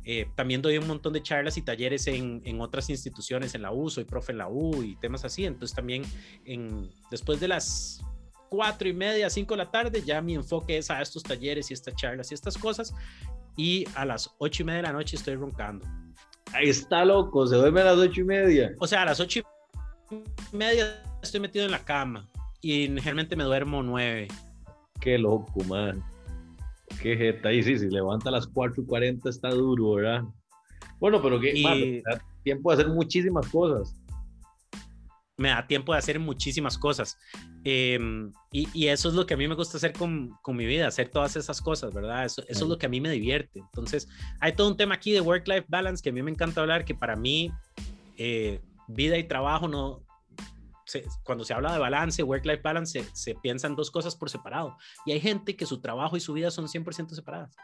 Eh, 0.09 0.25
también 0.35 0.61
doy 0.61 0.77
un 0.77 0.87
montón 0.87 1.11
de 1.11 1.21
charlas 1.21 1.57
y 1.57 1.61
talleres 1.61 2.07
en, 2.07 2.41
en, 2.45 2.61
otras 2.61 2.89
instituciones, 2.89 3.53
en 3.55 3.61
la 3.61 3.73
U, 3.73 3.89
soy 3.89 4.05
profe 4.05 4.31
en 4.31 4.37
la 4.37 4.47
U 4.47 4.81
y 4.81 4.95
temas 4.95 5.25
así. 5.25 5.45
Entonces 5.45 5.75
también 5.75 6.03
en, 6.45 6.89
después 7.11 7.41
de 7.41 7.49
las 7.49 8.01
cuatro 8.47 8.87
y 8.87 8.93
media, 8.93 9.29
cinco 9.29 9.53
de 9.55 9.57
la 9.57 9.69
tarde, 9.69 10.01
ya 10.01 10.21
mi 10.21 10.35
enfoque 10.35 10.77
es 10.77 10.89
a 10.89 11.01
estos 11.01 11.23
talleres 11.23 11.69
y 11.71 11.73
estas 11.73 11.93
charlas 11.95 12.31
y 12.31 12.35
estas 12.35 12.57
cosas. 12.57 12.95
y 13.57 13.83
a 13.95 14.05
las 14.05 14.33
ocho 14.37 14.63
y 14.63 14.65
media 14.67 14.77
de 14.77 14.83
la 14.83 14.93
noche 14.93 15.17
estoy 15.17 15.35
roncando. 15.35 15.85
Ahí 16.53 16.69
está 16.69 17.03
loco, 17.03 17.45
se 17.45 17.57
duerme 17.57 17.81
a 17.81 17.85
las 17.85 17.97
ocho 17.97 18.21
y 18.21 18.23
media. 18.23 18.71
O 18.79 18.87
sea, 18.87 19.01
a 19.01 19.05
las 19.07 19.19
ocho 19.19 19.41
y 20.09 20.55
media 20.55 21.03
estoy 21.21 21.41
metido 21.41 21.65
en 21.65 21.71
la 21.71 21.83
cama 21.83 22.29
y 22.61 22.83
generalmente 22.87 23.35
me 23.35 23.43
duermo 23.43 23.83
nueve. 23.83 24.29
Qué 25.01 25.17
loco, 25.17 25.61
man. 25.65 26.01
Qué 27.01 27.15
jeta. 27.15 27.51
Y 27.53 27.63
sí, 27.63 27.77
si 27.77 27.89
levanta 27.89 28.29
a 28.29 28.31
las 28.31 28.47
4 28.47 28.83
y 28.83 28.85
40 28.85 29.29
está 29.29 29.49
duro, 29.49 29.93
¿verdad? 29.93 30.23
Bueno, 30.99 31.21
pero 31.21 31.39
que 31.39 31.53
y... 31.53 32.01
da 32.01 32.21
tiempo 32.43 32.71
de 32.71 32.81
hacer 32.81 32.93
muchísimas 32.93 33.47
cosas. 33.47 33.95
Me 35.37 35.49
da 35.49 35.67
tiempo 35.67 35.93
de 35.93 35.99
hacer 35.99 36.19
muchísimas 36.19 36.77
cosas. 36.77 37.17
Em, 37.63 38.31
y, 38.51 38.67
y, 38.73 38.87
eso 38.87 39.09
es 39.09 39.13
lo 39.13 39.25
que 39.27 39.35
a 39.35 39.37
mí 39.37 39.47
me 39.47 39.53
gusta 39.53 39.77
hacer 39.77 39.93
con, 39.93 40.31
con 40.41 40.55
mi 40.55 40.65
vida, 40.65 40.87
hacer 40.87 41.09
todas 41.09 41.35
esas 41.35 41.61
cosas, 41.61 41.93
¿verdad? 41.93 42.25
Eso, 42.25 42.41
eso 42.47 42.63
es 42.63 42.69
lo 42.69 42.77
que 42.77 42.87
a 42.87 42.89
mí 42.89 42.99
me 43.01 43.11
divierte. 43.11 43.59
Entonces, 43.59 44.07
hay 44.39 44.53
todo 44.53 44.67
un 44.69 44.77
tema 44.77 44.95
aquí 44.95 45.11
de 45.11 45.21
work-life 45.21 45.65
balance 45.67 46.01
que 46.01 46.09
a 46.09 46.13
mí 46.13 46.23
me 46.23 46.31
encanta 46.31 46.61
hablar, 46.61 46.85
que 46.85 46.95
para 46.95 47.15
mí 47.15 47.51
eh, 48.17 48.61
vida 48.87 49.17
y 49.17 49.25
trabajo 49.25 49.67
no, 49.67 50.06
cuando 51.23 51.43
se 51.43 51.53
habla 51.53 51.73
de 51.73 51.79
balance, 51.79 52.23
work-life 52.23 52.61
balance, 52.61 53.03
se, 53.13 53.35
piensan 53.35 53.75
dos 53.75 53.91
cosas 53.91 54.15
por 54.15 54.29
separado. 54.29 54.77
Y 55.05 55.11
hay 55.11 55.19
gente 55.19 55.55
que 55.55 55.65
su 55.65 55.79
trabajo 55.79 56.17
y 56.17 56.19
su 56.19 56.33
vida 56.33 56.51
son 56.51 56.67
100% 56.67 57.09
separadas. 57.09 57.55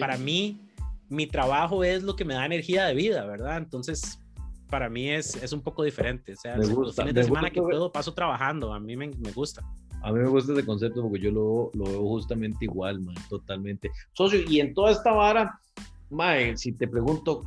Para 0.00 0.16
mí, 0.16 0.60
mi 1.08 1.26
trabajo 1.26 1.84
es 1.84 2.02
lo 2.02 2.16
que 2.16 2.24
me 2.24 2.34
da 2.34 2.46
energía 2.46 2.86
de 2.86 2.94
vida, 2.94 3.24
¿verdad? 3.26 3.58
Entonces, 3.58 4.20
para 4.68 4.88
mí 4.88 5.10
es, 5.10 5.36
es 5.42 5.52
un 5.52 5.62
poco 5.62 5.82
diferente. 5.82 6.32
O 6.32 6.36
sea, 6.36 6.56
me 6.56 6.66
gusta, 6.66 6.82
los 6.82 6.96
fines 6.96 7.14
de 7.14 7.24
semana 7.24 7.50
que 7.50 7.60
puedo 7.60 7.90
paso 7.90 8.12
trabajando, 8.12 8.72
a 8.72 8.80
mí 8.80 8.96
me, 8.96 9.08
me, 9.08 9.32
gusta. 9.32 9.64
A 10.02 10.12
mí 10.12 10.20
me 10.20 10.28
gusta 10.28 10.52
ese 10.52 10.64
concepto 10.64 11.02
porque 11.02 11.20
yo 11.20 11.30
lo, 11.30 11.70
lo 11.74 11.84
veo 11.84 12.00
justamente 12.00 12.64
igual, 12.64 13.00
man, 13.00 13.16
totalmente. 13.28 13.90
Socio, 14.12 14.40
y 14.48 14.60
en 14.60 14.74
toda 14.74 14.92
esta 14.92 15.12
vara, 15.12 15.58
mae, 16.10 16.56
si 16.56 16.72
te 16.72 16.86
pregunto, 16.86 17.42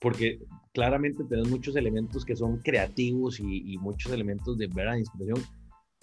porque 0.00 0.38
claramente 0.74 1.24
tenés 1.24 1.48
muchos 1.48 1.76
elementos 1.76 2.24
que 2.24 2.36
son 2.36 2.58
creativos 2.58 3.40
y, 3.40 3.78
muchos 3.78 4.12
elementos 4.12 4.58
de 4.58 4.66
verdad 4.66 4.96
inspiración. 4.96 5.42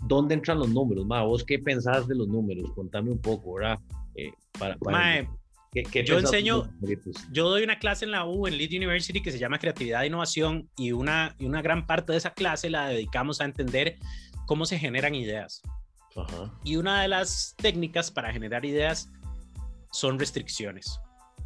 ¿Dónde 0.07 0.33
entran 0.33 0.57
los 0.57 0.69
números? 0.69 1.05
Ma, 1.05 1.21
¿Vos 1.23 1.43
qué 1.43 1.59
pensás 1.59 2.07
de 2.07 2.15
los 2.15 2.27
números? 2.27 2.71
Contame 2.73 3.11
un 3.11 3.19
poco, 3.19 3.53
¿verdad? 3.55 3.77
Eh, 4.15 4.31
para, 4.57 4.77
yo 6.03 6.19
enseño, 6.19 6.69
yo 7.31 7.49
doy 7.49 7.63
una 7.63 7.79
clase 7.79 8.05
en 8.05 8.11
la 8.11 8.25
U, 8.25 8.47
en 8.47 8.57
Lead 8.57 8.71
University, 8.71 9.21
que 9.21 9.31
se 9.31 9.39
llama 9.39 9.59
Creatividad 9.59 10.03
e 10.03 10.07
Innovación, 10.07 10.69
y 10.75 10.91
una, 10.91 11.35
y 11.37 11.45
una 11.45 11.61
gran 11.61 11.85
parte 11.85 12.13
de 12.13 12.17
esa 12.17 12.33
clase 12.33 12.69
la 12.69 12.87
dedicamos 12.87 13.39
a 13.39 13.45
entender 13.45 13.97
cómo 14.47 14.65
se 14.65 14.79
generan 14.79 15.15
ideas. 15.15 15.61
Y 16.63 16.77
una 16.77 17.01
de 17.01 17.07
las 17.07 17.55
técnicas 17.57 18.11
para 18.11 18.33
generar 18.33 18.65
ideas 18.65 19.09
son 19.91 20.19
restricciones. 20.19 20.99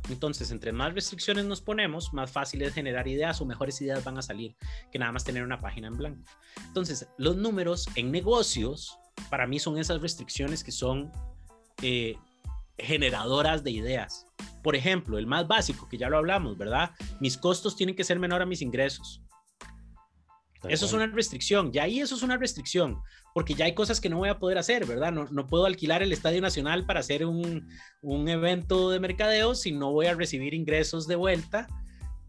Entonces, 0.10 0.52
entre 0.52 0.72
más 0.72 0.94
restricciones 0.94 1.46
nos 1.46 1.62
ponemos, 1.62 2.14
más 2.14 2.32
fácil 2.32 2.62
es 2.62 2.74
generar 2.74 3.08
ideas 3.08 3.42
o 3.42 3.46
mejores 3.46 3.82
ideas 3.82 4.04
van 4.04 4.18
a 4.18 4.22
salir 4.22 4.56
que 4.92 5.00
nada 5.00 5.12
más 5.12 5.24
tener 5.24 5.44
una 5.44 5.60
página 5.60 5.88
en 5.88 5.98
blanco. 5.98 6.32
Entonces, 6.68 7.08
los 7.18 7.36
números 7.36 7.88
en 7.96 8.12
negocios, 8.12 8.98
para 9.30 9.48
mí 9.48 9.60
son 9.60 9.78
esas 9.78 10.02
restricciones 10.02 10.64
que 10.64 10.72
son 10.72 11.12
eh, 11.82 12.16
generadoras 12.78 13.64
de 13.64 13.72
ideas. 13.72 14.28
Por 14.62 14.76
ejemplo, 14.76 15.18
el 15.18 15.28
más 15.28 15.48
básico, 15.48 15.88
que 15.90 15.98
ya 15.98 16.10
lo 16.10 16.18
hablamos, 16.18 16.58
¿verdad? 16.58 16.92
Mis 17.20 17.38
costos 17.38 17.76
tienen 17.76 17.96
que 17.96 18.04
ser 18.04 18.20
menor 18.20 18.42
a 18.42 18.46
mis 18.46 18.62
ingresos. 18.62 19.22
Eso 20.70 20.86
es 20.86 20.94
una 20.94 21.08
restricción, 21.08 21.72
ya 21.72 21.84
ahí 21.84 22.00
eso 22.00 22.16
es 22.16 22.24
una 22.24 22.38
restricción, 22.38 23.00
porque 23.34 23.54
ya 23.54 23.66
hay 23.66 23.74
cosas 23.74 24.00
que 24.00 24.10
no 24.10 24.18
voy 24.18 24.30
a 24.30 24.40
poder 24.40 24.58
hacer, 24.58 24.86
¿verdad? 24.86 25.12
No, 25.12 25.26
no 25.26 25.48
puedo 25.48 25.66
alquilar 25.66 26.04
el 26.04 26.12
Estadio 26.12 26.42
Nacional 26.42 26.86
para 26.86 27.00
hacer 27.00 27.26
un, 27.26 27.68
un 28.02 28.30
evento 28.30 28.90
de 28.90 29.00
mercadeo 29.00 29.56
si 29.56 29.72
no 29.72 29.92
voy 29.92 30.08
a 30.08 30.16
recibir 30.16 30.54
ingresos 30.54 31.08
de 31.08 31.16
vuelta 31.16 31.68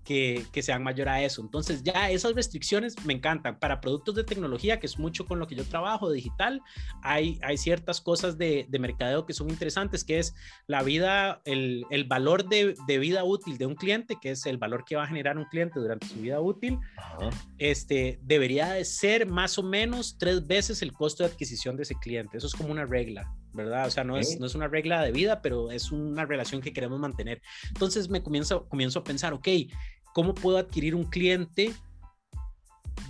que, 0.06 0.46
que, 0.52 0.62
sean 0.62 0.82
mayor 0.82 1.08
a 1.08 1.22
eso. 1.22 1.42
Entonces 1.42 1.82
ya 1.82 2.10
esas 2.10 2.34
restricciones 2.34 2.94
me 3.04 3.12
encantan. 3.12 3.58
Para 3.58 3.80
productos 3.80 4.14
de 4.14 4.24
tecnología, 4.24 4.78
que 4.78 4.86
es 4.86 4.98
mucho 4.98 5.26
con 5.26 5.38
lo 5.38 5.46
que 5.46 5.56
yo 5.56 5.64
trabajo, 5.64 6.10
digital, 6.10 6.62
hay, 7.02 7.38
hay 7.42 7.58
ciertas 7.58 8.00
cosas 8.00 8.38
de, 8.38 8.66
de 8.68 8.78
mercadeo 8.78 9.26
que 9.26 9.34
son 9.34 9.50
interesantes, 9.50 10.04
que 10.04 10.18
es 10.18 10.34
la 10.66 10.82
vida, 10.82 11.42
el, 11.44 11.84
el 11.90 12.04
valor 12.04 12.48
de, 12.48 12.76
de, 12.86 12.98
vida 12.98 13.24
útil 13.24 13.58
de 13.58 13.66
un 13.66 13.74
cliente, 13.74 14.16
que 14.20 14.30
es 14.30 14.46
el 14.46 14.58
valor 14.58 14.84
que 14.84 14.96
va 14.96 15.04
a 15.04 15.08
generar 15.08 15.36
un 15.36 15.44
cliente 15.44 15.80
durante 15.80 16.06
su 16.06 16.20
vida 16.20 16.40
útil, 16.40 16.78
este, 17.58 18.20
debería 18.22 18.70
de 18.70 18.84
ser 18.84 19.26
más 19.26 19.58
o 19.58 19.62
menos 19.62 20.16
tres 20.18 20.46
veces 20.46 20.82
el 20.82 20.92
costo 20.92 21.24
de 21.24 21.30
adquisición 21.30 21.76
de 21.76 21.82
ese 21.82 21.96
cliente. 21.96 22.38
Eso 22.38 22.46
es 22.46 22.54
como 22.54 22.70
una 22.70 22.86
regla. 22.86 23.34
¿verdad? 23.56 23.86
O 23.86 23.90
sea, 23.90 24.04
no, 24.04 24.18
es, 24.18 24.38
no 24.38 24.46
es 24.46 24.54
una 24.54 24.68
regla 24.68 25.02
de 25.02 25.10
vida, 25.10 25.40
pero 25.42 25.70
es 25.70 25.90
una 25.90 26.24
relación 26.26 26.60
que 26.60 26.72
queremos 26.72 27.00
mantener. 27.00 27.42
Entonces 27.68 28.08
me 28.08 28.22
comienzo, 28.22 28.68
comienzo 28.68 29.00
a 29.00 29.04
pensar, 29.04 29.32
ok, 29.32 29.48
cómo 30.16 30.32
puedo 30.34 30.56
adquirir 30.56 30.94
un 30.94 31.04
cliente 31.04 31.74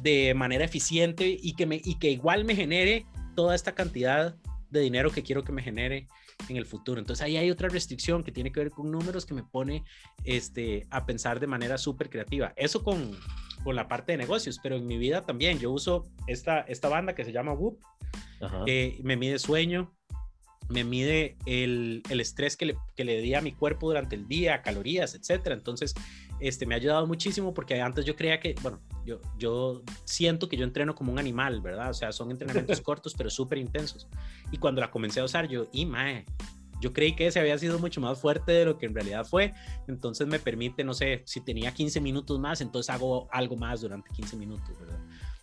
de 0.02 0.34
manera 0.34 0.64
eficiente 0.64 1.38
y 1.40 1.54
que, 1.54 1.64
me, 1.64 1.80
y 1.84 2.00
que 2.00 2.10
igual 2.10 2.44
me 2.44 2.56
genere 2.56 3.06
toda 3.36 3.54
esta 3.54 3.76
cantidad 3.76 4.34
de 4.70 4.80
dinero 4.80 5.12
que 5.12 5.22
quiero 5.22 5.44
que 5.44 5.52
me 5.52 5.62
genere 5.62 6.08
en 6.48 6.56
el 6.56 6.66
futuro. 6.66 6.98
Entonces 6.98 7.24
ahí 7.24 7.36
hay 7.36 7.48
otra 7.48 7.68
restricción 7.68 8.24
que 8.24 8.32
tiene 8.32 8.50
que 8.50 8.58
ver 8.58 8.70
con 8.72 8.90
números 8.90 9.24
que 9.24 9.34
me 9.34 9.44
pone 9.44 9.84
este, 10.24 10.88
a 10.90 11.06
pensar 11.06 11.38
de 11.38 11.46
manera 11.46 11.78
súper 11.78 12.10
creativa. 12.10 12.52
Eso 12.56 12.82
con, 12.82 13.16
con, 13.62 13.76
la 13.76 13.86
parte 13.86 14.10
de 14.10 14.18
negocios, 14.18 14.58
pero 14.60 14.74
en 14.74 14.84
mi 14.84 14.98
vida 14.98 15.24
también. 15.24 15.60
Yo 15.60 15.70
uso 15.70 16.08
esta, 16.26 16.62
esta 16.62 16.88
banda 16.88 17.14
que 17.14 17.24
se 17.24 17.30
llama 17.30 17.52
Whoop, 17.52 17.78
que 18.64 18.98
me 19.04 19.16
mide 19.16 19.38
sueño, 19.38 19.94
me 20.68 20.82
mide 20.82 21.36
el, 21.46 22.02
el 22.10 22.20
estrés 22.20 22.56
que 22.56 22.66
le, 22.66 22.76
que 22.96 23.04
le 23.04 23.20
di 23.20 23.34
a 23.34 23.40
mi 23.40 23.52
cuerpo 23.52 23.86
durante 23.86 24.16
el 24.16 24.26
día, 24.26 24.62
calorías, 24.62 25.14
etcétera. 25.14 25.54
Entonces, 25.54 25.94
este, 26.40 26.66
me 26.66 26.74
ha 26.74 26.78
ayudado 26.78 27.06
muchísimo 27.06 27.54
porque 27.54 27.80
antes 27.80 28.04
yo 28.04 28.16
creía 28.16 28.40
que, 28.40 28.54
bueno, 28.62 28.80
yo, 29.04 29.20
yo 29.38 29.82
siento 30.04 30.48
que 30.48 30.56
yo 30.56 30.64
entreno 30.64 30.94
como 30.94 31.12
un 31.12 31.18
animal, 31.18 31.60
¿verdad? 31.60 31.90
O 31.90 31.94
sea, 31.94 32.12
son 32.12 32.30
entrenamientos 32.30 32.80
cortos 32.82 33.14
pero 33.16 33.30
súper 33.30 33.58
intensos. 33.58 34.08
Y 34.50 34.58
cuando 34.58 34.80
la 34.80 34.90
comencé 34.90 35.20
a 35.20 35.24
usar, 35.24 35.48
yo, 35.48 35.68
y 35.72 35.86
mae, 35.86 36.24
yo 36.80 36.92
creí 36.92 37.14
que 37.14 37.26
ese 37.26 37.40
había 37.40 37.56
sido 37.58 37.78
mucho 37.78 38.00
más 38.00 38.20
fuerte 38.20 38.52
de 38.52 38.64
lo 38.64 38.78
que 38.78 38.86
en 38.86 38.94
realidad 38.94 39.24
fue. 39.24 39.54
Entonces 39.88 40.26
me 40.26 40.38
permite, 40.38 40.84
no 40.84 40.94
sé, 40.94 41.22
si 41.24 41.40
tenía 41.40 41.72
15 41.72 42.00
minutos 42.00 42.38
más, 42.38 42.60
entonces 42.60 42.90
hago 42.90 43.28
algo 43.32 43.56
más 43.56 43.80
durante 43.80 44.10
15 44.10 44.36
minutos, 44.36 44.78
¿verdad? 44.78 45.00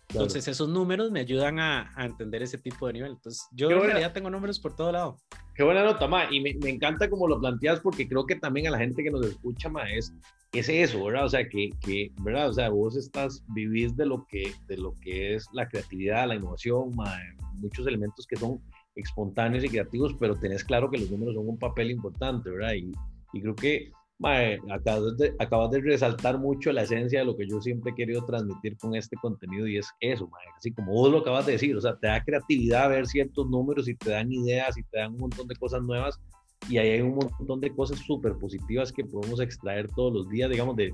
Entonces 0.10 0.47
esos 0.47 0.69
números 0.69 1.10
me 1.10 1.21
ayudan 1.21 1.60
a, 1.60 1.91
a, 1.95 2.06
entender 2.06 2.43
ese 2.43 2.60
tipo 2.60 2.86
de 2.86 2.93
nivel. 2.93 3.12
Entonces 3.13 3.47
yo 3.51 3.71
en 3.71 3.82
realidad 3.82 4.13
tengo 4.13 4.29
números 4.29 4.60
por 4.60 4.75
todo 4.75 4.91
lado. 4.91 5.17
Qué 5.56 5.63
buena 5.63 5.84
nota, 5.84 6.08
Ma. 6.08 6.26
Y 6.32 6.42
me, 6.42 6.56
me, 6.56 6.70
encanta 6.70 7.10
como 7.10 7.28
lo 7.28 7.39
planteas 7.39 7.80
porque 7.80 8.08
creo 8.08 8.26
que 8.26 8.36
también 8.36 8.68
a 8.68 8.72
la 8.72 8.80
gente 8.80 9.04
que 9.04 9.12
nos 9.12 9.26
escucha, 9.26 9.70
Ma, 9.70 9.89
es, 9.92 10.13
es 10.52 10.68
eso, 10.70 11.04
¿verdad? 11.06 11.26
O 11.26 11.30
sea, 11.30 11.48
que, 11.48 11.70
que, 11.82 12.12
¿verdad? 12.22 12.50
O 12.50 12.54
sea, 12.54 12.70
vos 12.70 12.96
estás, 12.96 13.44
vivís 13.50 13.96
de 13.96 14.06
lo 14.06 14.26
que, 14.28 14.52
de 14.68 14.78
lo 14.78 14.94
que 15.02 15.36
es 15.36 15.48
la 15.54 15.68
creatividad, 15.68 16.28
la 16.28 16.36
innovación, 16.36 16.96
Ma, 16.96 17.20
muchos 17.56 17.86
elementos 17.86 18.26
que 18.26 18.36
son 18.36 18.60
espontáneos 18.96 19.63
y 19.63 19.70
creativos, 19.70 20.16
pero 20.20 20.36
tenés 20.36 20.63
claro 20.63 20.89
que 20.89 21.00
los 21.00 21.12
números 21.12 21.36
son 21.36 21.48
un 21.48 21.58
papel 21.58 21.92
importante, 21.92 22.50
¿verdad? 22.50 22.74
Y, 22.74 22.92
y 23.34 23.42
creo 23.42 23.56
que 23.56 23.92
Mae, 24.24 24.58
acabas 24.72 25.18
de, 25.18 25.36
acabas 25.38 25.70
de, 25.72 25.82
resaltar 25.82 26.40
mucho 26.40 26.72
la 26.72 26.84
esencia 26.84 27.20
de 27.20 27.26
lo 27.26 27.36
que 27.36 27.46
yo 27.46 27.60
siempre 27.60 27.92
he 27.92 27.96
querido 27.96 28.24
transmitir 28.26 28.78
con 28.78 28.96
este 28.96 29.18
contenido 29.18 29.68
y 29.68 29.78
es 29.78 29.90
eso, 30.00 30.30
mae, 30.30 30.46
así 30.58 30.72
como 30.72 30.94
vos 30.94 31.12
lo 31.12 31.18
acabas 31.18 31.46
de 31.46 31.52
decir, 31.52 31.76
o 31.76 31.82
sea, 31.82 31.98
te 31.98 32.08
da 32.08 32.24
creatividad 32.24 32.90
ver 32.90 33.06
ciertos 33.06 33.50
números 33.50 33.90
y 33.90 33.96
te 33.96 34.12
dan 34.12 34.32
ideas 34.32 34.78
y 34.78 34.84
te 34.84 35.00
dan 35.00 35.12
un 35.12 35.20
montón 35.20 35.46
de 35.50 35.58
cosas 35.58 35.84
nuevas 35.84 36.22
y 36.70 36.78
ahí 36.78 36.92
hay 36.92 37.02
un 37.02 37.16
montón 37.16 37.60
de 37.60 37.76
cosas 37.76 38.00
súper 38.00 38.38
positivas 38.38 38.94
que 38.94 39.04
podemos 39.04 39.42
extraer 39.42 39.90
todos 39.90 40.14
los 40.14 40.30
días, 40.30 40.50
digamos, 40.50 40.78
de, 40.78 40.94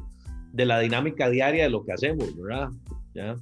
de 0.52 0.65
la 0.65 0.80
dinámica 0.80 1.30
diaria 1.30 1.65
de 1.65 1.70
lo 1.70 1.86
que 1.86 1.94
hacemos, 1.94 2.36
¿verdad? 2.36 2.70
¿Ya? 3.13 3.36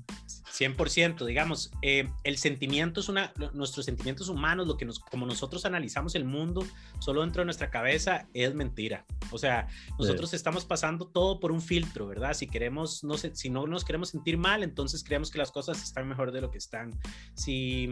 100%, 0.58 1.26
digamos, 1.26 1.72
eh, 1.82 2.10
el 2.24 2.38
sentimiento 2.38 3.00
es 3.00 3.10
una, 3.10 3.32
nuestros 3.54 3.86
sentimientos 3.86 4.30
humanos, 4.30 4.68
lo 4.68 4.76
que 4.76 4.86
nos, 4.86 5.00
como 5.00 5.26
nosotros 5.26 5.66
analizamos 5.66 6.16
el 6.16 6.26
mundo 6.26 6.66
solo 7.00 7.22
dentro 7.22 7.42
de 7.42 7.46
nuestra 7.46 7.70
cabeza 7.70 8.28
es 8.34 8.56
mentira. 8.56 9.06
O 9.32 9.38
sea, 9.38 9.68
nosotros 10.00 10.34
estamos 10.34 10.66
pasando 10.66 11.08
todo 11.08 11.40
por 11.40 11.52
un 11.52 11.62
filtro, 11.62 12.08
¿verdad? 12.08 12.34
Si 12.34 12.48
queremos, 12.48 13.04
no 13.04 13.18
sé, 13.18 13.36
si 13.36 13.50
no 13.50 13.68
nos 13.68 13.86
queremos 13.86 14.10
sentir 14.10 14.38
mal, 14.38 14.64
entonces 14.64 15.04
creemos 15.04 15.30
que 15.30 15.38
las 15.38 15.52
cosas 15.52 15.84
están 15.84 16.08
mejor 16.08 16.32
de 16.32 16.42
lo 16.42 16.50
que 16.50 16.58
están. 16.58 16.98
Si, 17.36 17.88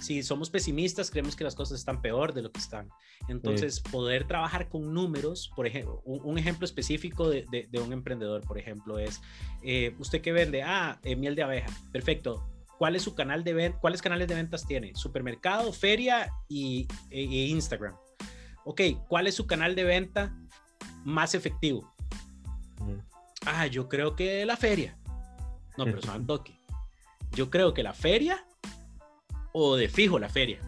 si 0.00 0.22
somos 0.22 0.48
pesimistas, 0.48 1.10
creemos 1.10 1.36
que 1.36 1.44
las 1.44 1.54
cosas 1.54 1.78
están 1.78 2.00
peor 2.00 2.32
de 2.32 2.42
lo 2.42 2.50
que 2.50 2.60
están. 2.60 2.88
Entonces, 3.28 3.80
poder 3.80 4.26
trabajar 4.26 4.68
con 4.68 4.94
números, 4.94 5.50
por 5.54 5.66
ejemplo, 5.66 6.00
un, 6.04 6.38
ejemplo 6.38 6.64
específico 6.64 7.28
de, 7.28 7.44
de, 7.50 7.80
un 7.80 7.92
emprendedor, 7.92 8.42
por 8.42 8.58
ejemplo, 8.58 8.98
es, 8.98 9.20
eh, 9.62 9.94
¿usted 9.98 10.20
qué 10.20 10.32
vende? 10.32 10.62
Ah, 10.62 10.98
eh, 11.02 11.16
miel 11.16 11.34
de 11.34 11.42
abeja. 11.42 11.68
Perfecto. 11.92 12.05
¿Cuál 12.78 12.94
es 12.94 13.02
su 13.02 13.14
canal 13.14 13.42
de 13.42 13.54
venta? 13.54 13.78
¿Cuáles 13.80 14.02
canales 14.02 14.28
de 14.28 14.34
ventas 14.34 14.66
tiene? 14.66 14.94
Supermercado, 14.94 15.72
feria 15.72 16.30
y, 16.48 16.86
e, 17.10 17.22
e 17.22 17.46
Instagram. 17.48 17.96
Ok, 18.64 18.82
¿cuál 19.08 19.26
es 19.26 19.34
su 19.34 19.46
canal 19.46 19.74
de 19.74 19.84
venta 19.84 20.36
más 21.04 21.34
efectivo? 21.34 21.92
Ah, 23.46 23.66
yo 23.66 23.88
creo 23.88 24.14
que 24.16 24.44
la 24.44 24.56
feria. 24.56 24.98
No, 25.76 25.84
pero 25.84 26.02
son 26.02 26.26
toque. 26.26 26.58
Yo 27.32 27.50
creo 27.50 27.74
que 27.74 27.82
la 27.82 27.94
feria 27.94 28.46
o 29.52 29.76
de 29.76 29.88
fijo 29.88 30.18
la 30.18 30.28
feria, 30.28 30.60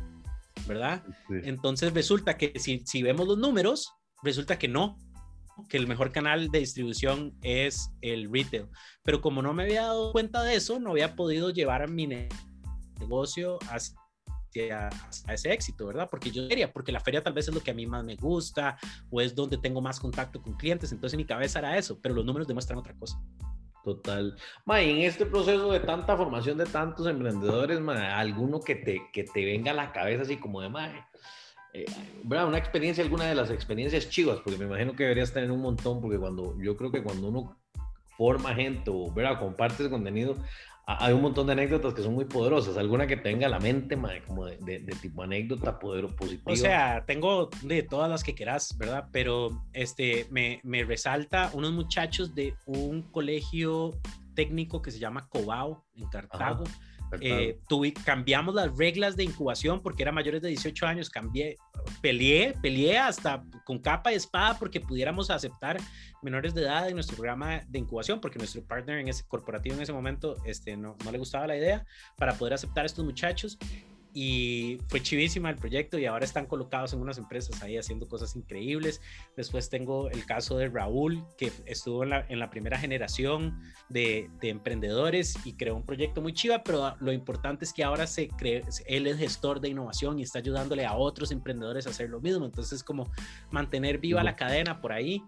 ¿verdad? 0.66 1.02
Entonces 1.28 1.92
resulta 1.92 2.36
que 2.36 2.58
si, 2.58 2.80
si 2.86 3.02
vemos 3.02 3.26
los 3.26 3.38
números, 3.38 3.92
resulta 4.22 4.58
que 4.58 4.68
no, 4.68 4.98
que 5.68 5.76
el 5.76 5.86
mejor 5.86 6.12
canal 6.12 6.48
de 6.48 6.60
distribución 6.60 7.34
es 7.42 7.90
el 8.00 8.32
retail. 8.32 8.66
Pero 9.02 9.20
como 9.20 9.42
no 9.42 9.54
me 9.54 9.64
había 9.64 9.82
dado 9.82 10.12
cuenta 10.12 10.42
de 10.42 10.54
eso, 10.54 10.78
no 10.78 10.90
había 10.90 11.16
podido 11.16 11.50
llevar 11.50 11.82
a 11.82 11.86
mi 11.86 12.08
negocio 12.98 13.58
hacia, 13.68 14.90
ese 15.28 15.52
éxito, 15.52 15.86
¿verdad? 15.86 16.08
Porque 16.10 16.30
yo 16.30 16.48
quería, 16.48 16.72
porque 16.72 16.92
la 16.92 17.00
feria 17.00 17.22
tal 17.22 17.32
vez 17.32 17.48
es 17.48 17.54
lo 17.54 17.62
que 17.62 17.70
a 17.70 17.74
mí 17.74 17.86
más 17.86 18.04
me 18.04 18.16
gusta 18.16 18.76
o 19.10 19.20
es 19.20 19.34
donde 19.34 19.58
tengo 19.58 19.80
más 19.80 20.00
contacto 20.00 20.42
con 20.42 20.54
clientes, 20.54 20.90
entonces 20.90 21.14
en 21.14 21.18
mi 21.18 21.26
cabeza 21.26 21.60
era 21.60 21.78
eso, 21.78 21.98
pero 22.00 22.14
los 22.14 22.24
números 22.24 22.48
demuestran 22.48 22.78
otra 22.78 22.94
cosa. 22.94 23.20
Total. 23.84 24.36
Ma, 24.66 24.80
en 24.80 24.98
este 24.98 25.24
proceso 25.24 25.70
de 25.70 25.80
tanta 25.80 26.16
formación 26.16 26.58
de 26.58 26.66
tantos 26.66 27.06
emprendedores, 27.06 27.80
ma, 27.80 28.18
alguno 28.18 28.60
que 28.60 28.74
te, 28.74 29.00
que 29.12 29.24
te 29.24 29.44
venga 29.44 29.70
a 29.70 29.74
la 29.74 29.92
cabeza 29.92 30.22
así 30.22 30.36
como 30.36 30.60
de, 30.60 30.68
ma, 30.68 31.07
eh, 31.72 31.86
una 32.24 32.58
experiencia, 32.58 33.04
alguna 33.04 33.26
de 33.26 33.34
las 33.34 33.50
experiencias 33.50 34.08
chivas, 34.08 34.40
porque 34.40 34.58
me 34.58 34.64
imagino 34.64 34.94
que 34.94 35.04
deberías 35.04 35.32
tener 35.32 35.50
un 35.50 35.60
montón, 35.60 36.00
porque 36.00 36.18
cuando 36.18 36.56
yo 36.60 36.76
creo 36.76 36.90
que 36.90 37.02
cuando 37.02 37.28
uno 37.28 37.56
forma 38.16 38.54
gente 38.54 38.90
o 38.92 39.12
¿verdad? 39.12 39.38
comparte 39.38 39.88
contenido, 39.88 40.36
hay 40.90 41.12
un 41.12 41.20
montón 41.20 41.46
de 41.46 41.52
anécdotas 41.52 41.92
que 41.92 42.02
son 42.02 42.14
muy 42.14 42.24
poderosas. 42.24 42.78
Alguna 42.78 43.06
que 43.06 43.18
tenga 43.18 43.46
la 43.50 43.58
mente, 43.58 43.98
como 44.26 44.46
de, 44.46 44.80
tipo 45.02 45.22
anécdota 45.22 45.78
poder, 45.78 46.06
positiva. 46.06 46.50
O 46.50 46.56
sea, 46.56 47.04
tengo 47.06 47.50
de 47.62 47.82
todas 47.82 48.08
las 48.08 48.24
que 48.24 48.34
quieras, 48.34 48.74
¿verdad? 48.78 49.08
Pero 49.12 49.62
este, 49.74 50.26
me, 50.30 50.60
me 50.64 50.84
resalta 50.84 51.50
unos 51.52 51.72
muchachos 51.72 52.34
de 52.34 52.54
un 52.64 53.02
colegio 53.02 53.90
técnico 54.38 54.80
que 54.80 54.92
se 54.92 55.00
llama 55.00 55.28
Cobao, 55.28 55.84
en 55.96 56.08
Cartago. 56.10 56.62
Eh, 57.20 57.58
tuve, 57.68 57.92
cambiamos 57.92 58.54
las 58.54 58.76
reglas 58.76 59.16
de 59.16 59.24
incubación 59.24 59.82
porque 59.82 60.02
eran 60.04 60.14
mayores 60.14 60.42
de 60.42 60.48
18 60.50 60.86
años, 60.86 61.10
cambié, 61.10 61.56
peleé, 62.02 62.54
peleé 62.62 62.98
hasta 62.98 63.42
con 63.64 63.80
capa 63.80 64.12
y 64.12 64.14
espada 64.14 64.56
porque 64.56 64.80
pudiéramos 64.80 65.28
aceptar 65.30 65.78
menores 66.22 66.54
de 66.54 66.62
edad 66.62 66.88
en 66.88 66.94
nuestro 66.94 67.16
programa 67.16 67.62
de 67.66 67.78
incubación, 67.80 68.20
porque 68.20 68.38
nuestro 68.38 68.62
partner 68.62 69.00
en 69.00 69.08
ese 69.08 69.26
corporativo 69.26 69.74
en 69.74 69.82
ese 69.82 69.92
momento 69.92 70.36
este, 70.44 70.76
no, 70.76 70.96
no 71.04 71.10
le 71.10 71.18
gustaba 71.18 71.48
la 71.48 71.56
idea 71.56 71.84
para 72.16 72.34
poder 72.34 72.54
aceptar 72.54 72.84
a 72.84 72.86
estos 72.86 73.04
muchachos 73.04 73.58
y 74.14 74.78
fue 74.88 75.02
chivísima 75.02 75.50
el 75.50 75.56
proyecto 75.56 75.98
y 75.98 76.06
ahora 76.06 76.24
están 76.24 76.46
colocados 76.46 76.92
en 76.92 77.00
unas 77.00 77.18
empresas 77.18 77.62
ahí 77.62 77.76
haciendo 77.76 78.08
cosas 78.08 78.34
increíbles. 78.36 79.00
Después 79.36 79.68
tengo 79.70 80.10
el 80.10 80.24
caso 80.24 80.56
de 80.56 80.68
Raúl, 80.68 81.24
que 81.36 81.52
estuvo 81.66 82.02
en 82.02 82.10
la, 82.10 82.26
en 82.28 82.38
la 82.38 82.50
primera 82.50 82.78
generación 82.78 83.60
de, 83.88 84.30
de, 84.40 84.48
emprendedores 84.48 85.36
y 85.44 85.54
creó 85.54 85.76
un 85.76 85.84
proyecto 85.84 86.22
muy 86.22 86.32
chiva, 86.32 86.62
pero 86.64 86.96
lo 87.00 87.12
importante 87.12 87.64
es 87.64 87.72
que 87.72 87.84
ahora 87.84 88.06
se 88.06 88.28
cree, 88.28 88.62
él 88.86 89.06
es 89.06 89.18
gestor 89.18 89.60
de 89.60 89.68
innovación 89.68 90.18
y 90.18 90.22
está 90.22 90.38
ayudándole 90.38 90.86
a 90.86 90.96
otros 90.96 91.30
emprendedores 91.30 91.86
a 91.86 91.90
hacer 91.90 92.10
lo 92.10 92.20
mismo. 92.20 92.44
Entonces, 92.44 92.82
como 92.82 93.10
mantener 93.50 93.98
viva 93.98 94.22
la 94.22 94.36
cadena 94.36 94.80
por 94.80 94.92
ahí. 94.92 95.22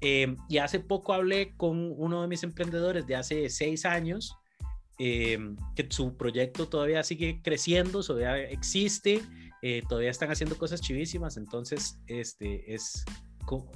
Eh, 0.00 0.34
y 0.48 0.58
hace 0.58 0.80
poco 0.80 1.12
hablé 1.12 1.54
con 1.56 1.94
uno 1.96 2.22
de 2.22 2.28
mis 2.28 2.42
emprendedores 2.42 3.06
de 3.06 3.14
hace 3.14 3.48
seis 3.50 3.84
años 3.84 4.36
eh, 4.98 5.38
que 5.74 5.86
su 5.90 6.16
proyecto 6.16 6.68
todavía 6.68 7.02
sigue 7.02 7.40
creciendo, 7.42 8.02
todavía 8.02 8.36
existe, 8.38 9.22
eh, 9.62 9.82
todavía 9.88 10.10
están 10.10 10.30
haciendo 10.30 10.56
cosas 10.58 10.80
chivísimas, 10.80 11.36
entonces 11.36 11.98
este, 12.06 12.74
es, 12.74 13.04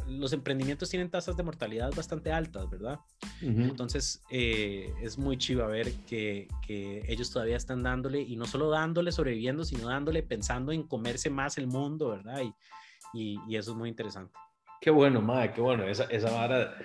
los 0.07 0.33
emprendimientos 0.33 0.91
tienen 0.91 1.11
tasas 1.11 1.37
de 1.37 1.43
mortalidad 1.43 1.93
bastante 1.95 2.33
altas, 2.33 2.69
¿verdad? 2.71 3.01
Entonces 3.41 4.23
eh, 4.31 4.93
es 5.03 5.19
muy 5.19 5.37
chivo 5.37 5.67
ver 5.67 5.93
que, 6.07 6.49
que, 6.67 7.03
ellos 7.09 7.31
todavía 7.31 7.57
están 7.57 7.83
dándole, 7.83 8.21
y 8.21 8.37
no 8.37 8.47
solo 8.47 8.71
dándole, 8.71 9.13
sobreviviendo, 9.13 9.65
sino 9.65 9.89
dándole 9.89 10.23
pensando 10.23 10.73
en 10.73 10.85
comerse 10.85 11.31
más 11.31 11.59
el 11.59 11.67
mundo, 11.67 12.11
¿verdad? 12.11 12.43
y, 13.13 13.39
y 13.49 13.57
eso 13.57 13.73
es 13.73 13.77
muy 13.77 13.89
interesante. 13.89 14.35
Qué 14.87 14.93
bueno, 14.93 15.21
madre, 15.21 15.51
qué 15.53 15.61
bueno. 15.61 15.83
Esa, 15.89 16.05
esa 16.05 16.31
vara, 16.31 16.77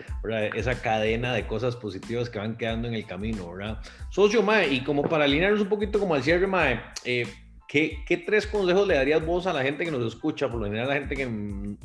esa 0.55 0.81
cadena 0.81 1.35
de 1.35 1.45
cosas 1.45 1.75
positivas 1.75 2.31
que 2.31 2.39
van 2.39 2.57
quedando 2.57 2.87
en 2.87 2.95
el 2.95 3.05
camino, 3.05 3.53
¿verdad? 3.53 3.77
Socio, 4.09 4.41
madre, 4.41 4.69
y 4.69 4.83
como 4.83 5.03
para 5.03 5.25
alinearnos 5.25 5.61
un 5.61 5.69
poquito 5.69 5.99
como 5.99 6.15
al 6.15 6.23
cierre, 6.23 6.47
madre, 6.47 6.81
eh, 7.05 7.27
¿qué, 7.71 8.03
¿qué, 8.05 8.17
tres 8.17 8.47
consejos 8.47 8.85
le 8.85 8.95
darías 8.95 9.25
vos 9.25 9.47
a 9.47 9.53
la 9.53 9.63
gente 9.63 9.85
que 9.85 9.91
nos 9.91 10.05
escucha? 10.05 10.49
Por 10.49 10.59
lo 10.59 10.65
general, 10.65 10.89
la 10.89 10.95
gente 10.95 11.15
que 11.15 11.29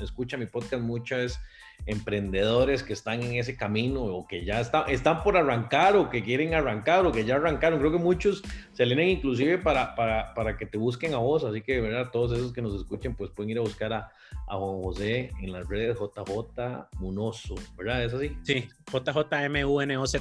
escucha 0.03 0.37
mi 0.37 0.47
podcast 0.47 0.83
mucho 0.83 1.17
es 1.17 1.39
emprendedores 1.87 2.83
que 2.83 2.93
están 2.93 3.23
en 3.23 3.37
ese 3.37 3.57
camino 3.57 4.03
o 4.03 4.27
que 4.27 4.45
ya 4.45 4.61
está, 4.61 4.83
están 4.89 5.23
por 5.23 5.37
arrancar 5.37 5.95
o 5.95 6.11
que 6.11 6.25
quieren 6.25 6.55
arrancar 6.55 7.07
o 7.07 7.13
que 7.13 7.25
ya 7.25 7.37
arrancaron. 7.37 7.79
Creo 7.79 7.93
que 7.93 7.99
muchos 7.99 8.43
se 8.73 8.83
alinean 8.83 9.11
inclusive 9.11 9.59
para, 9.59 9.95
para, 9.95 10.35
para 10.35 10.57
que 10.57 10.67
te 10.67 10.77
busquen 10.77 11.15
a 11.15 11.19
vos. 11.19 11.45
Así 11.45 11.63
que, 11.63 11.81
¿verdad? 11.81 12.11
Todos 12.11 12.37
esos 12.37 12.53
que 12.53 12.63
nos 12.63 12.75
escuchen, 12.75 13.15
pues 13.15 13.31
pueden 13.31 13.51
ir 13.51 13.59
a 13.59 13.61
buscar 13.61 13.93
a, 13.93 14.11
a 14.49 14.57
Juan 14.57 14.83
José 14.83 15.31
en 15.41 15.53
las 15.53 15.69
redes 15.69 15.97
JJ 16.01 16.89
Munoso, 16.99 17.55
¿verdad? 17.77 18.05
¿Es 18.05 18.13
así? 18.13 18.37
Sí, 18.43 18.69
JJMUNOZO, 18.91 20.19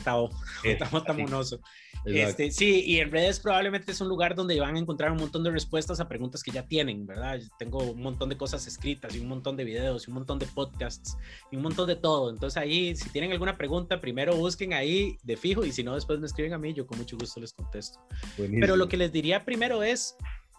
JJ 0.64 1.14
Munoso. 1.16 1.60
Este, 2.06 2.52
sí, 2.52 2.84
y 2.86 3.00
en 3.00 3.12
redes 3.12 3.40
probablemente 3.40 3.92
es 3.92 4.00
un 4.00 4.08
lugar 4.08 4.36
donde 4.36 4.60
van 4.60 4.76
a 4.76 4.80
encontrar 4.80 5.12
un 5.12 5.18
montón 5.18 5.44
de 5.44 5.50
respuestas 5.50 6.00
a 6.00 6.08
preguntas 6.08 6.44
que 6.44 6.52
ya 6.52 6.64
tienen, 6.68 7.06
¿verdad? 7.08 7.40
tengo 7.58 7.80
un 7.80 8.02
montón 8.02 8.30
de 8.30 8.38
cosas 8.38 8.68
escritas 8.68 9.16
y 9.16 9.20
un 9.20 9.28
montón 9.28 9.58
de 9.58 9.64
videos 9.64 10.08
y 10.08 10.12
un 10.12 10.16
montón 10.16 10.38
de 10.38 10.46
podcasts 10.46 11.18
y 11.52 11.56
un 11.56 11.64
montón 11.64 11.88
de 11.88 11.96
todo. 11.96 12.30
Entonces 12.30 12.58
ahí, 12.58 12.96
si 12.96 13.10
tienen 13.10 13.32
alguna 13.32 13.58
pregunta, 13.58 14.00
primero 14.00 14.36
busquen 14.36 14.74
ahí 14.74 15.18
de 15.24 15.36
fijo 15.36 15.66
y 15.66 15.72
si 15.72 15.84
no, 15.84 15.96
después 15.96 16.20
me 16.20 16.28
escriben 16.28 16.54
a 16.54 16.58
mí, 16.58 16.74
yo 16.74 16.86
con 16.86 16.98
mucho 16.98 17.18
gusto 17.18 17.40
les 17.40 17.54
contesto. 17.54 18.00
Pero 18.38 18.76
lo 18.76 18.88
que 18.88 18.98
les 18.98 19.12
diría 19.12 19.44
primero 19.44 19.82
es, 19.82 20.16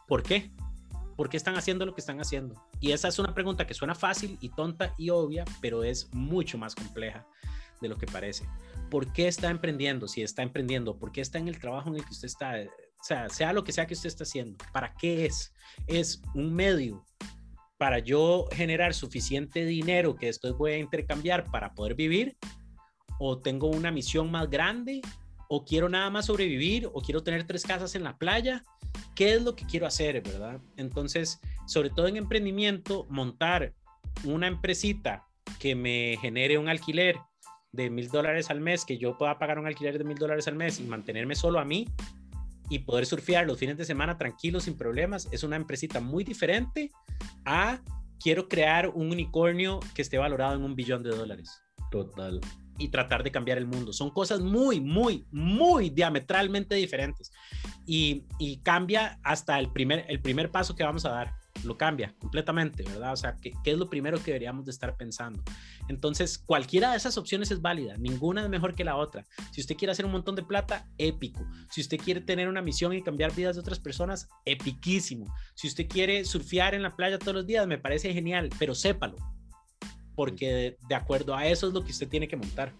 ¿por 0.08 0.22
qué? 0.22 0.50
¿Por 1.16 1.30
qué 1.30 1.36
están 1.36 1.56
haciendo 1.56 1.86
lo 1.86 1.94
que 1.94 2.00
están 2.00 2.20
haciendo? 2.20 2.54
Y 2.80 2.92
esa 2.92 3.08
es 3.08 3.18
una 3.18 3.34
pregunta 3.34 3.66
que 3.66 3.72
suena 3.72 3.94
fácil 3.94 4.36
y 4.40 4.50
tonta 4.50 4.94
y 4.98 5.10
obvia, 5.10 5.44
pero 5.60 5.82
es 5.82 6.12
mucho 6.12 6.58
más 6.58 6.74
compleja 6.74 7.26
de 7.80 7.88
lo 7.88 7.96
que 7.96 8.06
parece. 8.06 8.46
¿Por 8.90 9.12
qué 9.12 9.28
está 9.28 9.50
emprendiendo? 9.50 10.08
Si 10.08 10.22
está 10.22 10.42
emprendiendo, 10.42 10.98
¿por 10.98 11.12
qué 11.12 11.20
está 11.20 11.38
en 11.38 11.48
el 11.48 11.58
trabajo 11.58 11.88
en 11.88 11.96
el 11.96 12.04
que 12.04 12.12
usted 12.12 12.26
está? 12.26 12.54
O 13.00 13.04
sea, 13.04 13.28
sea 13.28 13.52
lo 13.52 13.64
que 13.64 13.72
sea 13.72 13.86
que 13.86 13.94
usted 13.94 14.08
está 14.08 14.24
haciendo, 14.24 14.56
¿para 14.72 14.94
qué 14.94 15.26
es? 15.26 15.52
Es 15.86 16.22
un 16.34 16.54
medio 16.54 17.04
para 17.78 17.98
yo 17.98 18.46
generar 18.52 18.94
suficiente 18.94 19.64
dinero 19.64 20.16
que 20.16 20.26
después 20.26 20.54
voy 20.54 20.72
a 20.72 20.78
intercambiar 20.78 21.50
para 21.50 21.74
poder 21.74 21.94
vivir, 21.94 22.36
o 23.18 23.38
tengo 23.38 23.68
una 23.68 23.90
misión 23.90 24.30
más 24.30 24.48
grande, 24.48 25.02
o 25.48 25.64
quiero 25.64 25.88
nada 25.88 26.10
más 26.10 26.26
sobrevivir, 26.26 26.88
o 26.92 27.00
quiero 27.00 27.22
tener 27.22 27.46
tres 27.46 27.64
casas 27.64 27.94
en 27.94 28.04
la 28.04 28.16
playa. 28.16 28.62
¿Qué 29.14 29.34
es 29.34 29.42
lo 29.42 29.54
que 29.54 29.66
quiero 29.66 29.86
hacer, 29.86 30.20
verdad? 30.22 30.60
Entonces, 30.76 31.40
sobre 31.66 31.90
todo 31.90 32.08
en 32.08 32.16
emprendimiento, 32.16 33.06
montar 33.08 33.74
una 34.24 34.46
empresita 34.46 35.26
que 35.58 35.74
me 35.74 36.18
genere 36.20 36.58
un 36.58 36.68
alquiler 36.68 37.16
de 37.76 37.90
mil 37.90 38.08
dólares 38.08 38.50
al 38.50 38.60
mes, 38.60 38.84
que 38.84 38.98
yo 38.98 39.16
pueda 39.16 39.38
pagar 39.38 39.58
un 39.58 39.66
alquiler 39.66 39.98
de 39.98 40.04
mil 40.04 40.16
dólares 40.16 40.48
al 40.48 40.56
mes 40.56 40.80
y 40.80 40.84
mantenerme 40.84 41.34
solo 41.34 41.60
a 41.60 41.64
mí 41.64 41.86
y 42.68 42.80
poder 42.80 43.06
surfear 43.06 43.46
los 43.46 43.58
fines 43.58 43.76
de 43.76 43.84
semana 43.84 44.18
tranquilos, 44.18 44.64
sin 44.64 44.76
problemas, 44.76 45.28
es 45.30 45.44
una 45.44 45.56
empresita 45.56 46.00
muy 46.00 46.24
diferente 46.24 46.90
a 47.44 47.80
quiero 48.20 48.48
crear 48.48 48.88
un 48.88 49.10
unicornio 49.10 49.80
que 49.94 50.02
esté 50.02 50.18
valorado 50.18 50.56
en 50.56 50.64
un 50.64 50.74
billón 50.74 51.02
de 51.02 51.10
dólares. 51.10 51.62
Total. 51.90 52.40
Y 52.78 52.88
tratar 52.88 53.22
de 53.22 53.30
cambiar 53.30 53.58
el 53.58 53.66
mundo. 53.66 53.92
Son 53.92 54.10
cosas 54.10 54.40
muy, 54.40 54.80
muy, 54.80 55.26
muy 55.30 55.90
diametralmente 55.90 56.74
diferentes. 56.74 57.30
Y, 57.86 58.24
y 58.38 58.58
cambia 58.58 59.18
hasta 59.22 59.58
el 59.58 59.72
primer, 59.72 60.04
el 60.08 60.20
primer 60.20 60.50
paso 60.50 60.74
que 60.74 60.82
vamos 60.82 61.04
a 61.04 61.10
dar 61.10 61.34
lo 61.64 61.76
cambia 61.76 62.14
completamente, 62.18 62.82
¿verdad? 62.82 63.12
O 63.12 63.16
sea, 63.16 63.36
¿qué, 63.40 63.52
¿qué, 63.64 63.72
es 63.72 63.78
lo 63.78 63.88
primero 63.88 64.18
que 64.18 64.32
deberíamos 64.32 64.64
de 64.64 64.70
estar 64.70 64.96
pensando? 64.96 65.42
Entonces, 65.88 66.38
cualquiera 66.38 66.90
de 66.90 66.96
esas 66.96 67.18
opciones 67.18 67.50
es 67.50 67.62
válida, 67.62 67.96
ninguna 67.98 68.42
es 68.42 68.48
mejor 68.48 68.74
que 68.74 68.84
la 68.84 68.96
otra. 68.96 69.24
Si 69.52 69.60
usted 69.60 69.76
quiere 69.76 69.92
hacer 69.92 70.04
un 70.04 70.12
montón 70.12 70.34
de 70.34 70.42
plata, 70.42 70.86
épico. 70.98 71.46
Si 71.70 71.80
usted 71.80 71.98
quiere 71.98 72.20
tener 72.20 72.48
una 72.48 72.62
misión 72.62 72.92
y 72.92 73.02
cambiar 73.02 73.34
vidas 73.34 73.56
de 73.56 73.60
otras 73.60 73.78
personas, 73.78 74.28
epiquísimo. 74.44 75.26
Si 75.54 75.68
usted 75.68 75.86
quiere 75.88 76.24
surfear 76.24 76.74
en 76.74 76.82
la 76.82 76.96
playa 76.96 77.18
todos 77.18 77.34
los 77.34 77.46
días, 77.46 77.66
me 77.66 77.78
parece 77.78 78.12
genial, 78.12 78.50
pero 78.58 78.74
sépalo, 78.74 79.16
porque 80.14 80.52
de, 80.52 80.78
de 80.88 80.94
acuerdo 80.94 81.34
a 81.34 81.46
eso 81.46 81.68
es 81.68 81.74
lo 81.74 81.84
que 81.84 81.92
usted 81.92 82.08
tiene 82.08 82.28
que 82.28 82.36
montar. 82.36 82.72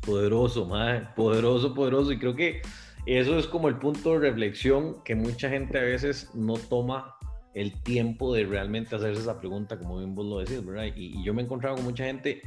Poderoso, 0.00 0.66
madre, 0.66 1.08
poderoso, 1.16 1.74
poderoso. 1.74 2.12
Y 2.12 2.18
creo 2.18 2.36
que 2.36 2.62
eso 3.06 3.38
es 3.38 3.46
como 3.46 3.68
el 3.68 3.78
punto 3.78 4.12
de 4.12 4.18
reflexión 4.18 5.02
que 5.04 5.14
mucha 5.14 5.48
gente 5.48 5.78
a 5.78 5.82
veces 5.82 6.30
no 6.34 6.54
toma 6.54 7.15
el 7.56 7.72
tiempo 7.72 8.34
de 8.34 8.44
realmente 8.44 8.94
hacerse 8.94 9.22
esa 9.22 9.40
pregunta, 9.40 9.78
como 9.78 9.98
bien 9.98 10.14
vos 10.14 10.26
lo 10.26 10.38
decís, 10.38 10.64
¿verdad? 10.64 10.92
Y, 10.94 11.24
yo 11.24 11.32
me 11.32 11.40
he 11.40 11.44
encontrado 11.46 11.76
con 11.76 11.86
mucha 11.86 12.04
gente 12.04 12.42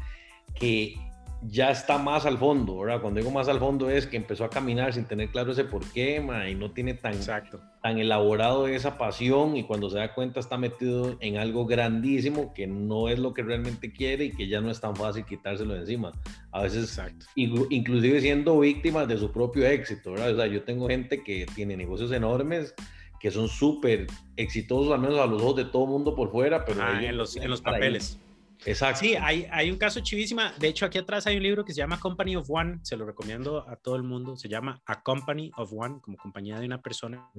que 0.53 0.95
ya 1.41 1.71
está 1.71 1.97
más 1.97 2.27
al 2.27 2.37
fondo, 2.37 2.77
¿verdad? 2.77 3.01
Cuando 3.01 3.19
digo 3.19 3.31
más 3.31 3.47
al 3.47 3.57
fondo 3.57 3.89
es 3.89 4.05
que 4.05 4.17
empezó 4.17 4.43
a 4.43 4.51
caminar 4.51 4.93
sin 4.93 5.05
tener 5.05 5.29
claro 5.29 5.53
ese 5.53 5.63
por 5.63 5.83
qué, 5.93 6.23
y 6.47 6.53
no 6.53 6.71
tiene 6.71 6.93
tan, 6.93 7.15
Exacto. 7.15 7.59
tan 7.81 7.97
elaborado 7.97 8.67
esa 8.67 8.99
pasión 8.99 9.57
y 9.57 9.63
cuando 9.63 9.89
se 9.89 9.97
da 9.97 10.13
cuenta 10.13 10.41
está 10.41 10.59
metido 10.59 11.17
en 11.21 11.37
algo 11.37 11.65
grandísimo 11.65 12.53
que 12.53 12.67
no 12.67 13.09
es 13.09 13.17
lo 13.17 13.33
que 13.33 13.41
realmente 13.41 13.91
quiere 13.91 14.25
y 14.25 14.31
que 14.31 14.47
ya 14.47 14.61
no 14.61 14.69
es 14.69 14.79
tan 14.79 14.95
fácil 14.95 15.25
quitárselo 15.25 15.73
de 15.73 15.79
encima. 15.79 16.11
A 16.51 16.61
veces, 16.63 17.01
inclusive 17.35 18.21
siendo 18.21 18.59
víctimas 18.59 19.07
de 19.07 19.17
su 19.17 19.31
propio 19.31 19.65
éxito, 19.65 20.11
¿verdad? 20.11 20.33
O 20.33 20.35
sea, 20.35 20.45
yo 20.45 20.61
tengo 20.61 20.87
gente 20.87 21.23
que 21.23 21.47
tiene 21.55 21.75
negocios 21.75 22.11
enormes, 22.11 22.75
que 23.19 23.31
son 23.31 23.49
súper 23.49 24.07
exitosos, 24.37 24.93
al 24.93 24.99
menos 24.99 25.19
a 25.19 25.25
los 25.25 25.41
ojos 25.41 25.57
de 25.57 25.65
todo 25.65 25.85
mundo 25.85 26.15
por 26.15 26.31
fuera, 26.31 26.65
pero 26.65 26.81
ah, 26.81 27.03
en, 27.03 27.17
los, 27.17 27.35
en 27.35 27.49
los 27.49 27.61
papeles. 27.61 28.19
Exacto. 28.65 28.99
Sí, 29.01 29.15
hay, 29.15 29.47
hay 29.51 29.71
un 29.71 29.77
caso 29.77 30.01
chivísima. 30.01 30.53
De 30.57 30.67
hecho, 30.67 30.85
aquí 30.85 30.97
atrás 30.97 31.25
hay 31.27 31.37
un 31.37 31.43
libro 31.43 31.63
que 31.63 31.73
se 31.73 31.77
llama 31.77 31.99
Company 31.99 32.35
of 32.35 32.49
One. 32.49 32.79
Se 32.81 32.97
lo 32.97 33.05
recomiendo 33.05 33.67
a 33.67 33.75
todo 33.77 33.95
el 33.95 34.03
mundo. 34.03 34.35
Se 34.35 34.49
llama 34.49 34.81
A 34.85 35.01
Company 35.01 35.51
of 35.57 35.71
One, 35.73 35.99
como 36.01 36.17
compañía 36.17 36.59
de 36.59 36.65
una 36.65 36.81
persona. 36.81 37.29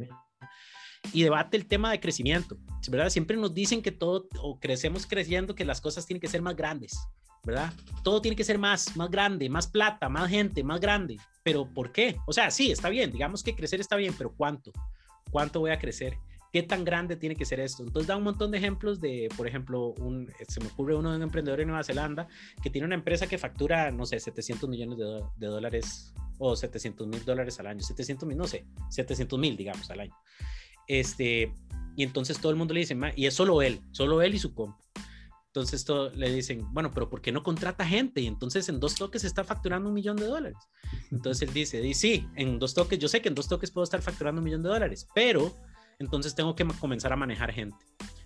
Y 1.13 1.23
debate 1.23 1.57
el 1.57 1.67
tema 1.67 1.91
de 1.91 2.01
crecimiento. 2.01 2.57
¿Verdad? 2.89 3.11
Siempre 3.11 3.37
nos 3.37 3.53
dicen 3.53 3.83
que 3.83 3.93
todo, 3.93 4.29
o 4.41 4.59
crecemos 4.59 5.07
creciendo, 5.07 5.55
que 5.55 5.65
las 5.65 5.81
cosas 5.81 6.07
tienen 6.07 6.21
que 6.21 6.29
ser 6.29 6.43
más 6.43 6.57
grandes. 6.57 6.99
¿Verdad? 7.45 7.73
Todo 8.03 8.21
tiene 8.21 8.37
que 8.37 8.45
ser 8.45 8.59
más, 8.59 8.97
más 8.97 9.11
grande, 9.11 9.49
más 9.49 9.67
plata, 9.67 10.09
más 10.09 10.29
gente, 10.29 10.63
más 10.63 10.81
grande. 10.81 11.19
Pero 11.43 11.67
¿por 11.73 11.93
qué? 11.93 12.17
O 12.27 12.33
sea, 12.33 12.51
sí, 12.51 12.71
está 12.71 12.89
bien. 12.89 13.13
Digamos 13.13 13.43
que 13.43 13.55
crecer 13.55 13.81
está 13.81 13.97
bien, 13.97 14.15
pero 14.17 14.35
¿cuánto? 14.35 14.73
¿Cuánto 15.31 15.61
voy 15.61 15.71
a 15.71 15.79
crecer? 15.79 16.19
¿Qué 16.53 16.65
tan 16.65 16.85
grande 16.85 17.17
tiene 17.17 17.37
que 17.37 17.45
ser 17.45 17.61
esto? 17.61 17.85
Entonces 17.85 18.09
da 18.09 18.17
un 18.17 18.25
montón 18.25 18.51
de 18.51 18.59
ejemplos 18.59 19.01
de, 19.01 19.29
por 19.37 19.47
ejemplo, 19.47 19.95
un, 19.99 20.29
se 20.49 20.61
me 20.61 20.67
ocurre 20.67 20.97
uno 20.97 21.11
de 21.11 21.17
un 21.17 21.23
emprendedor 21.23 21.61
en 21.61 21.69
Nueva 21.69 21.85
Zelanda 21.85 22.27
que 22.61 22.71
tiene 22.71 22.87
una 22.87 22.97
empresa 22.97 23.29
que 23.29 23.39
factura, 23.39 23.91
no 23.93 24.05
sé, 24.05 24.19
700 24.19 24.69
millones 24.69 24.99
de, 24.99 25.47
dólares 25.47 26.13
o 26.39 26.57
700 26.57 27.07
mil 27.07 27.25
dólares 27.25 27.61
al 27.61 27.69
año, 27.69 27.81
700 27.81 28.29
mil, 28.29 28.37
no 28.37 28.49
sé, 28.49 28.67
700 28.89 29.39
mil, 29.39 29.57
digamos, 29.57 29.89
al 29.91 30.01
año. 30.01 30.17
Este, 30.89 31.53
y 31.95 32.03
entonces 32.03 32.41
todo 32.41 32.51
el 32.51 32.59
mundo 32.59 32.75
le 32.75 32.81
dice, 32.81 32.97
y 33.15 33.27
es 33.27 33.35
solo 33.35 33.63
él, 33.63 33.81
solo 33.93 34.21
él 34.23 34.35
y 34.35 34.39
su 34.41 34.53
compa. 34.53 34.90
Entonces 35.53 35.85
todo, 35.85 36.11
le 36.11 36.33
dicen, 36.33 36.65
bueno, 36.73 36.93
pero 36.93 37.11
¿por 37.11 37.21
qué 37.21 37.33
no 37.33 37.43
contrata 37.43 37.85
gente? 37.85 38.21
Y 38.21 38.29
entonces 38.29 38.69
en 38.69 38.79
dos 38.79 38.95
toques 38.95 39.25
está 39.25 39.43
facturando 39.43 39.89
un 39.89 39.95
millón 39.95 40.17
de 40.17 40.27
dólares. 40.27 40.59
Entonces 41.11 41.49
él 41.49 41.53
dice, 41.53 41.85
y 41.85 41.93
sí, 41.93 42.29
en 42.37 42.61
dos 42.61 42.73
toques, 42.73 43.01
yo 43.01 43.09
sé 43.09 43.21
que 43.21 43.29
en 43.29 43.35
dos 43.35 43.49
toques 43.49 43.73
puedo 43.73 43.83
estar 43.83 44.01
facturando 44.01 44.41
un 44.41 44.45
millón 44.45 44.63
de 44.63 44.69
dólares, 44.69 45.09
pero 45.13 45.53
entonces 45.99 46.37
tengo 46.37 46.55
que 46.55 46.65
comenzar 46.79 47.13
a 47.13 47.17
manejar 47.17 47.53
gente. 47.53 47.77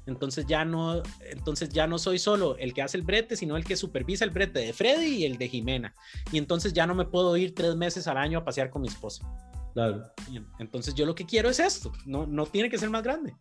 Entonces 0.05 0.45
ya 0.47 0.67
no, 0.67 1.03
entonces 1.31 1.71
ya 1.71 1.87
no 1.87 1.99
soy 1.99 2.19
solo 2.19 2.59
el 2.59 2.75
que 2.75 2.83
hace 2.83 2.99
el 2.99 3.05
brete, 3.05 3.37
sino 3.37 3.57
el 3.57 3.65
que 3.65 3.75
supervisa 3.75 4.27
el 4.27 4.31
brete 4.31 4.61
de 4.61 4.75
Freddy 4.75 5.07
y 5.07 5.25
el 5.25 5.39
de 5.39 5.49
Jimena. 5.49 5.95
Y 6.31 6.37
entonces 6.37 6.75
ya 6.75 6.87
no 6.87 6.95
me 6.95 7.07
puedo 7.07 7.35
ir 7.39 7.55
tres 7.55 7.75
meses 7.75 8.07
al 8.07 8.19
año 8.19 8.41
a 8.41 8.45
pasear 8.45 8.69
con 8.69 8.83
mi 8.83 8.89
esposa. 8.89 9.27
Claro. 9.73 10.03
Entonces 10.59 10.95
yo 10.95 11.07
lo 11.07 11.15
que 11.15 11.25
quiero 11.25 11.49
es 11.49 11.59
esto, 11.59 11.91
no, 12.05 12.27
no 12.27 12.45
tiene 12.45 12.69
que 12.69 12.77
ser 12.77 12.91
más 12.91 13.03
grande. 13.03 13.35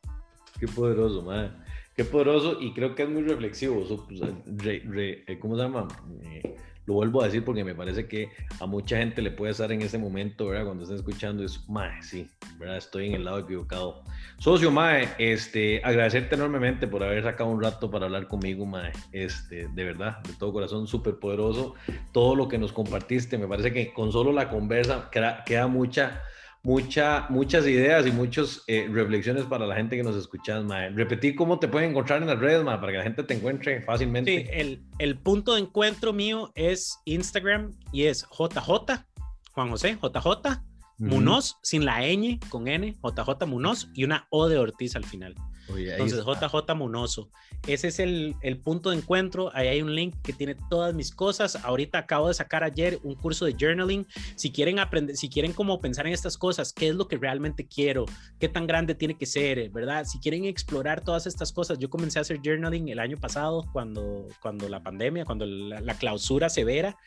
Qué 0.57 0.67
poderoso, 0.67 1.21
madre. 1.21 1.51
Qué 1.95 2.03
poderoso 2.03 2.59
y 2.59 2.73
creo 2.73 2.95
que 2.95 3.03
es 3.03 3.09
muy 3.09 3.21
reflexivo. 3.21 3.83
Pues, 4.07 4.21
eh, 4.65 5.37
¿Cómo 5.39 5.55
se 5.55 5.61
llama? 5.61 5.87
Eh, 6.23 6.55
lo 6.85 6.95
vuelvo 6.95 7.21
a 7.21 7.25
decir 7.25 7.45
porque 7.45 7.63
me 7.63 7.75
parece 7.75 8.07
que 8.07 8.29
a 8.59 8.65
mucha 8.65 8.97
gente 8.97 9.21
le 9.21 9.31
puede 9.31 9.51
estar 9.51 9.71
en 9.71 9.81
ese 9.81 9.97
momento, 9.97 10.47
¿verdad? 10.47 10.65
Cuando 10.65 10.83
estén 10.83 10.97
escuchando, 10.97 11.43
es, 11.43 11.63
mae, 11.69 12.01
sí, 12.01 12.27
¿verdad? 12.57 12.77
Estoy 12.77 13.07
en 13.07 13.13
el 13.13 13.25
lado 13.25 13.39
equivocado. 13.39 14.03
Socio, 14.39 14.71
mae, 14.71 15.07
este, 15.17 15.81
agradecerte 15.83 16.35
enormemente 16.35 16.87
por 16.87 17.03
haber 17.03 17.23
sacado 17.23 17.51
un 17.51 17.61
rato 17.61 17.89
para 17.89 18.05
hablar 18.05 18.27
conmigo, 18.27 18.65
mae. 18.65 18.91
Este, 19.11 19.67
de 19.67 19.83
verdad, 19.83 20.17
de 20.23 20.33
todo 20.33 20.51
corazón, 20.51 20.87
súper 20.87 21.19
poderoso. 21.19 21.75
Todo 22.11 22.35
lo 22.35 22.47
que 22.49 22.57
nos 22.57 22.73
compartiste, 22.73 23.37
me 23.37 23.47
parece 23.47 23.71
que 23.71 23.93
con 23.93 24.11
solo 24.11 24.33
la 24.33 24.49
conversa 24.49 25.09
queda 25.11 25.67
mucha 25.67 26.21
mucha, 26.63 27.27
muchas 27.29 27.67
ideas 27.67 28.07
y 28.07 28.11
muchas 28.11 28.63
eh, 28.67 28.87
reflexiones 28.89 29.43
para 29.43 29.67
la 29.67 29.75
gente 29.75 29.97
que 29.97 30.03
nos 30.03 30.15
escucha, 30.15 30.61
Mae. 30.61 30.89
Repetí 30.89 31.35
cómo 31.35 31.59
te 31.59 31.67
pueden 31.67 31.91
encontrar 31.91 32.21
en 32.21 32.29
las 32.29 32.39
redes, 32.39 32.63
Mae, 32.63 32.77
para 32.77 32.91
que 32.93 32.97
la 32.99 33.03
gente 33.03 33.23
te 33.23 33.33
encuentre 33.33 33.81
fácilmente. 33.81 34.31
Sí, 34.31 34.47
el, 34.51 34.83
el 34.97 35.19
punto 35.19 35.53
de 35.53 35.61
encuentro 35.61 36.13
mío 36.13 36.51
es 36.55 36.97
Instagram 37.05 37.71
y 37.91 38.03
es 38.03 38.25
JJ, 38.31 39.05
Juan 39.51 39.69
José, 39.69 39.97
JJ, 40.01 40.61
Munoz, 40.99 41.57
sin 41.63 41.83
la 41.83 41.99
ñ, 42.01 42.39
con 42.49 42.67
N, 42.67 42.95
JJ 43.03 43.45
Munoz 43.45 43.89
y 43.93 44.05
una 44.05 44.27
O 44.29 44.47
de 44.47 44.57
Ortiz 44.57 44.95
al 44.95 45.03
final. 45.03 45.35
Entonces, 45.69 46.23
JJ 46.25 46.75
Munoso. 46.75 47.29
Ese 47.67 47.87
es 47.87 47.99
el, 47.99 48.35
el, 48.41 48.57
punto 48.57 48.89
de 48.89 48.97
encuentro. 48.97 49.49
Ahí 49.53 49.67
hay 49.67 49.81
un 49.81 49.95
link 49.95 50.15
que 50.21 50.33
tiene 50.33 50.55
todas 50.69 50.93
mis 50.93 51.13
cosas. 51.13 51.55
Ahorita 51.63 51.99
acabo 51.99 52.27
de 52.27 52.33
sacar 52.33 52.63
ayer 52.63 52.99
un 53.03 53.15
curso 53.15 53.45
de 53.45 53.55
journaling. 53.57 54.05
Si 54.35 54.51
quieren 54.51 54.79
aprender, 54.79 55.15
si 55.15 55.29
quieren 55.29 55.53
como 55.53 55.79
pensar 55.79 56.05
en 56.05 56.13
estas 56.13 56.37
cosas, 56.37 56.73
qué 56.73 56.89
es 56.89 56.95
lo 56.95 57.07
que 57.07 57.17
realmente 57.17 57.65
quiero, 57.65 58.05
qué 58.39 58.49
tan 58.49 58.67
grande 58.67 58.95
tiene 58.95 59.17
que 59.17 59.25
ser, 59.25 59.69
¿verdad? 59.69 60.05
Si 60.05 60.19
quieren 60.19 60.45
explorar 60.45 61.01
todas 61.01 61.25
estas 61.25 61.53
cosas, 61.53 61.79
yo 61.79 61.89
comencé 61.89 62.19
a 62.19 62.23
hacer 62.23 62.41
journaling 62.43 62.89
el 62.89 62.99
año 62.99 63.17
pasado 63.17 63.65
cuando, 63.71 64.27
cuando 64.41 64.67
la 64.67 64.83
pandemia, 64.83 65.25
cuando 65.25 65.45
la, 65.45 65.93
clausura 65.93 66.49
severa 66.49 66.97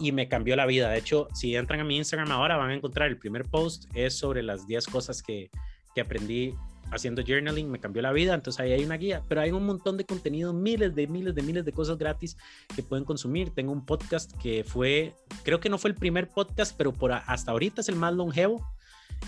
y 0.00 0.12
me 0.12 0.28
cambió 0.28 0.56
la 0.56 0.64
vida. 0.64 0.88
De 0.90 0.98
hecho, 0.98 1.28
si 1.34 1.54
entran 1.56 1.80
a 1.80 1.84
mi 1.84 1.96
Instagram 1.96 2.30
ahora 2.30 2.56
van 2.56 2.70
a 2.70 2.74
encontrar 2.74 3.08
el 3.08 3.18
primer 3.18 3.44
post 3.44 3.84
es 3.94 4.16
sobre 4.16 4.42
las 4.42 4.66
10 4.66 4.86
cosas 4.86 5.22
que, 5.22 5.50
que 5.94 6.00
aprendí 6.00 6.54
haciendo 6.90 7.22
journaling 7.22 7.70
me 7.70 7.80
cambió 7.80 8.02
la 8.02 8.12
vida, 8.12 8.34
entonces 8.34 8.60
ahí 8.60 8.72
hay 8.72 8.84
una 8.84 8.96
guía, 8.96 9.22
pero 9.28 9.40
hay 9.40 9.50
un 9.50 9.64
montón 9.64 9.96
de 9.96 10.04
contenido, 10.04 10.52
miles 10.52 10.94
de 10.94 11.06
miles 11.06 11.34
de 11.34 11.42
miles 11.42 11.64
de 11.64 11.72
cosas 11.72 11.98
gratis 11.98 12.36
que 12.74 12.82
pueden 12.82 13.04
consumir. 13.04 13.50
Tengo 13.50 13.72
un 13.72 13.84
podcast 13.84 14.32
que 14.38 14.64
fue, 14.64 15.14
creo 15.42 15.60
que 15.60 15.68
no 15.68 15.78
fue 15.78 15.90
el 15.90 15.96
primer 15.96 16.28
podcast, 16.28 16.76
pero 16.76 16.92
por 16.92 17.12
hasta 17.12 17.52
ahorita 17.52 17.80
es 17.80 17.88
el 17.88 17.96
más 17.96 18.14
longevo. 18.14 18.64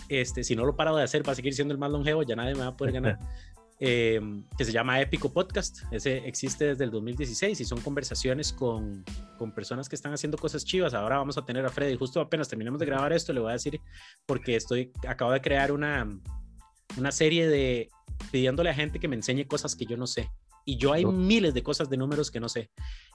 Este, 0.09 0.44
si 0.44 0.55
no 0.55 0.64
lo 0.64 0.77
paro 0.77 0.94
de 0.96 1.03
hacer, 1.03 1.27
va 1.27 1.33
a 1.33 1.35
seguir 1.35 1.55
siendo 1.55 1.73
el 1.73 1.79
más 1.79 1.90
longevo, 1.90 2.23
ya 2.23 2.37
nadie 2.37 2.55
me 2.55 2.61
va 2.61 2.68
a 2.68 2.77
poder 2.77 2.94
ganar. 2.94 3.18
Em, 3.83 4.44
que 4.59 4.66
se 4.66 4.73
llama 4.73 5.01
Épico 5.01 5.33
Podcast. 5.33 5.85
Ese 5.90 6.18
existe 6.29 6.66
desde 6.66 6.85
el 6.85 6.90
2016 6.90 7.62
y 7.62 7.64
son 7.64 7.81
conversaciones 7.81 8.53
con, 8.53 9.03
con, 9.38 9.53
personas 9.53 9.88
que 9.88 9.96
están 9.96 10.12
haciendo 10.12 10.37
cosas 10.37 10.66
chivas. 10.66 10.92
Ahora 10.92 11.16
vamos 11.16 11.38
a 11.38 11.46
tener 11.46 11.64
a 11.64 11.70
Freddy. 11.70 11.96
Justo 11.96 12.20
apenas 12.20 12.46
terminemos 12.46 12.79
de 12.79 12.85
grabar 12.85 13.14
esto, 13.14 13.33
le 13.33 13.40
voy 13.40 13.49
a 13.49 13.53
decir, 13.55 13.81
porque 14.27 14.55
estoy, 14.55 14.92
acabo 15.09 15.33
de 15.33 15.40
crear 15.40 15.73
una, 15.73 16.07
una 16.96 17.12
serie 17.12 17.48
de 17.48 17.88
pidiéndole 18.31 18.70
a 18.70 18.74
gente 18.74 18.98
que 18.98 19.09
me 19.09 19.16
enseñe 19.16 19.44
cosas 19.46 19.74
que 19.74 19.87
yo 19.87 19.96
no 19.96 20.07
sé. 20.07 20.31
Y 20.64 20.76
yo 20.76 20.92
hay 20.92 21.05
miles 21.07 21.55
de 21.55 21.62
cosas 21.62 21.88
de 21.88 21.96
números 21.96 22.31
que 22.31 22.38
no 22.38 22.48
sé. 22.48 22.70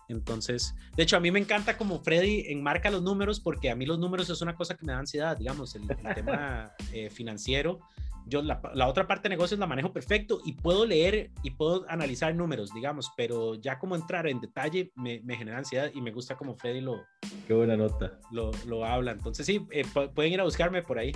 Entonces, 0.08 0.76
de 0.96 1.04
hecho, 1.04 1.18
a 1.18 1.20
mí 1.20 1.32
me 1.32 1.40
encanta 1.40 1.78
como 1.78 2.00
Freddy 2.00 2.46
enmarca 2.48 2.90
los 2.90 3.02
números 3.02 3.40
porque 3.40 3.70
a 3.70 3.76
mí 3.76 3.86
los 3.86 4.00
números 4.00 4.30
es 4.30 4.42
una 4.42 4.56
cosa 4.56 4.76
que 4.76 4.86
me 4.86 4.94
da 4.94 5.00
ansiedad, 5.00 5.38
digamos, 5.38 5.76
el, 5.76 5.88
tema 6.16 6.72
eh, 6.92 7.10
financiero. 7.10 7.80
Yo 8.28 8.42
la, 8.42 8.60
la, 8.74 8.88
otra 8.88 9.06
parte 9.06 9.24
de 9.24 9.36
negocios 9.36 9.60
la 9.60 9.68
manejo 9.68 9.94
perfecto 9.94 10.42
y 10.44 10.54
puedo 10.54 10.88
leer 10.88 11.30
y 11.44 11.52
puedo 11.52 11.86
analizar 11.88 12.34
números, 12.34 12.74
digamos, 12.74 13.12
pero 13.16 13.54
ya 13.54 13.78
como 13.78 13.96
entrar 13.96 14.28
en 14.28 14.42
detalle 14.42 14.92
me, 14.96 15.22
me 15.24 15.38
genera 15.38 15.60
ansiedad 15.60 15.92
y 15.94 16.02
me 16.02 16.12
gusta 16.12 16.36
como 16.36 16.56
Freddy 16.56 16.82
lo... 16.82 17.04
Qué 17.48 17.54
buena 17.54 17.78
nota. 17.78 18.20
Lo, 18.32 18.50
lo 18.66 18.84
habla. 18.84 19.12
Entonces, 19.12 19.46
sí, 19.46 19.68
eh, 19.72 19.86
pueden 20.16 20.34
ir 20.34 20.42
a 20.42 20.44
buscarme 20.44 20.82
por 20.82 20.98
ahí. 20.98 21.12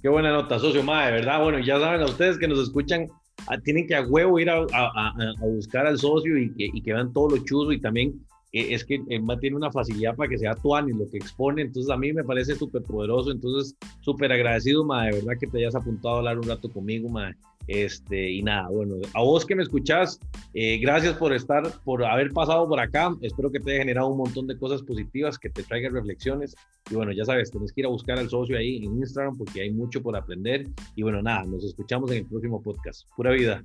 Qué 0.00 0.08
buena 0.08 0.30
nota, 0.30 0.60
socio, 0.60 0.84
madre, 0.84 1.16
¿verdad? 1.16 1.42
Bueno, 1.42 1.58
ya 1.58 1.80
saben 1.80 2.02
a 2.02 2.04
ustedes 2.04 2.38
que 2.38 2.46
nos 2.46 2.60
escuchan, 2.60 3.08
ah, 3.48 3.58
tienen 3.58 3.86
que 3.88 3.96
a 3.96 4.02
huevo 4.02 4.38
ir 4.38 4.48
a, 4.48 4.64
a, 4.72 5.08
a 5.08 5.44
buscar 5.44 5.88
al 5.88 5.98
socio 5.98 6.38
y 6.38 6.52
que, 6.54 6.70
y 6.72 6.80
que, 6.82 6.92
vean 6.92 7.12
todo 7.12 7.30
lo 7.30 7.38
chuzo 7.38 7.72
y 7.72 7.80
también 7.80 8.14
eh, 8.52 8.68
es 8.74 8.84
que 8.84 9.00
Emma 9.08 9.36
tiene 9.40 9.56
una 9.56 9.72
facilidad 9.72 10.14
para 10.14 10.30
que 10.30 10.38
sea 10.38 10.54
tuan 10.54 10.88
y 10.88 10.92
lo 10.92 11.10
que 11.10 11.16
expone, 11.16 11.62
entonces 11.62 11.90
a 11.90 11.96
mí 11.96 12.12
me 12.12 12.22
parece 12.22 12.54
súper 12.54 12.82
poderoso, 12.82 13.32
entonces 13.32 13.76
súper 14.00 14.30
agradecido, 14.30 14.84
madre, 14.84 15.16
de 15.16 15.22
verdad 15.22 15.40
que 15.40 15.48
te 15.48 15.58
hayas 15.58 15.74
apuntado 15.74 16.14
a 16.14 16.18
hablar 16.18 16.38
un 16.38 16.46
rato 16.46 16.70
conmigo, 16.70 17.08
madre. 17.08 17.36
Este, 17.68 18.30
y 18.30 18.42
nada, 18.42 18.68
bueno, 18.70 18.96
a 19.14 19.22
vos 19.22 19.44
que 19.44 19.54
me 19.54 19.62
escuchás, 19.62 20.18
eh, 20.54 20.78
gracias 20.78 21.14
por 21.14 21.34
estar, 21.34 21.70
por 21.84 22.02
haber 22.02 22.32
pasado 22.32 22.66
por 22.66 22.80
acá. 22.80 23.14
Espero 23.20 23.50
que 23.50 23.60
te 23.60 23.72
haya 23.72 23.80
generado 23.80 24.08
un 24.08 24.18
montón 24.18 24.46
de 24.46 24.56
cosas 24.58 24.82
positivas, 24.82 25.38
que 25.38 25.50
te 25.50 25.62
traigan 25.62 25.92
reflexiones. 25.92 26.56
Y 26.90 26.94
bueno, 26.94 27.12
ya 27.12 27.24
sabes, 27.26 27.50
tenés 27.50 27.72
que 27.72 27.82
ir 27.82 27.86
a 27.86 27.90
buscar 27.90 28.18
al 28.18 28.30
socio 28.30 28.56
ahí 28.56 28.78
en 28.78 28.96
Instagram 28.96 29.36
porque 29.36 29.60
hay 29.60 29.70
mucho 29.70 30.02
por 30.02 30.16
aprender. 30.16 30.66
Y 30.96 31.02
bueno, 31.02 31.22
nada, 31.22 31.44
nos 31.44 31.62
escuchamos 31.62 32.10
en 32.10 32.18
el 32.18 32.26
próximo 32.26 32.62
podcast. 32.62 33.06
Pura 33.14 33.32
vida. 33.32 33.62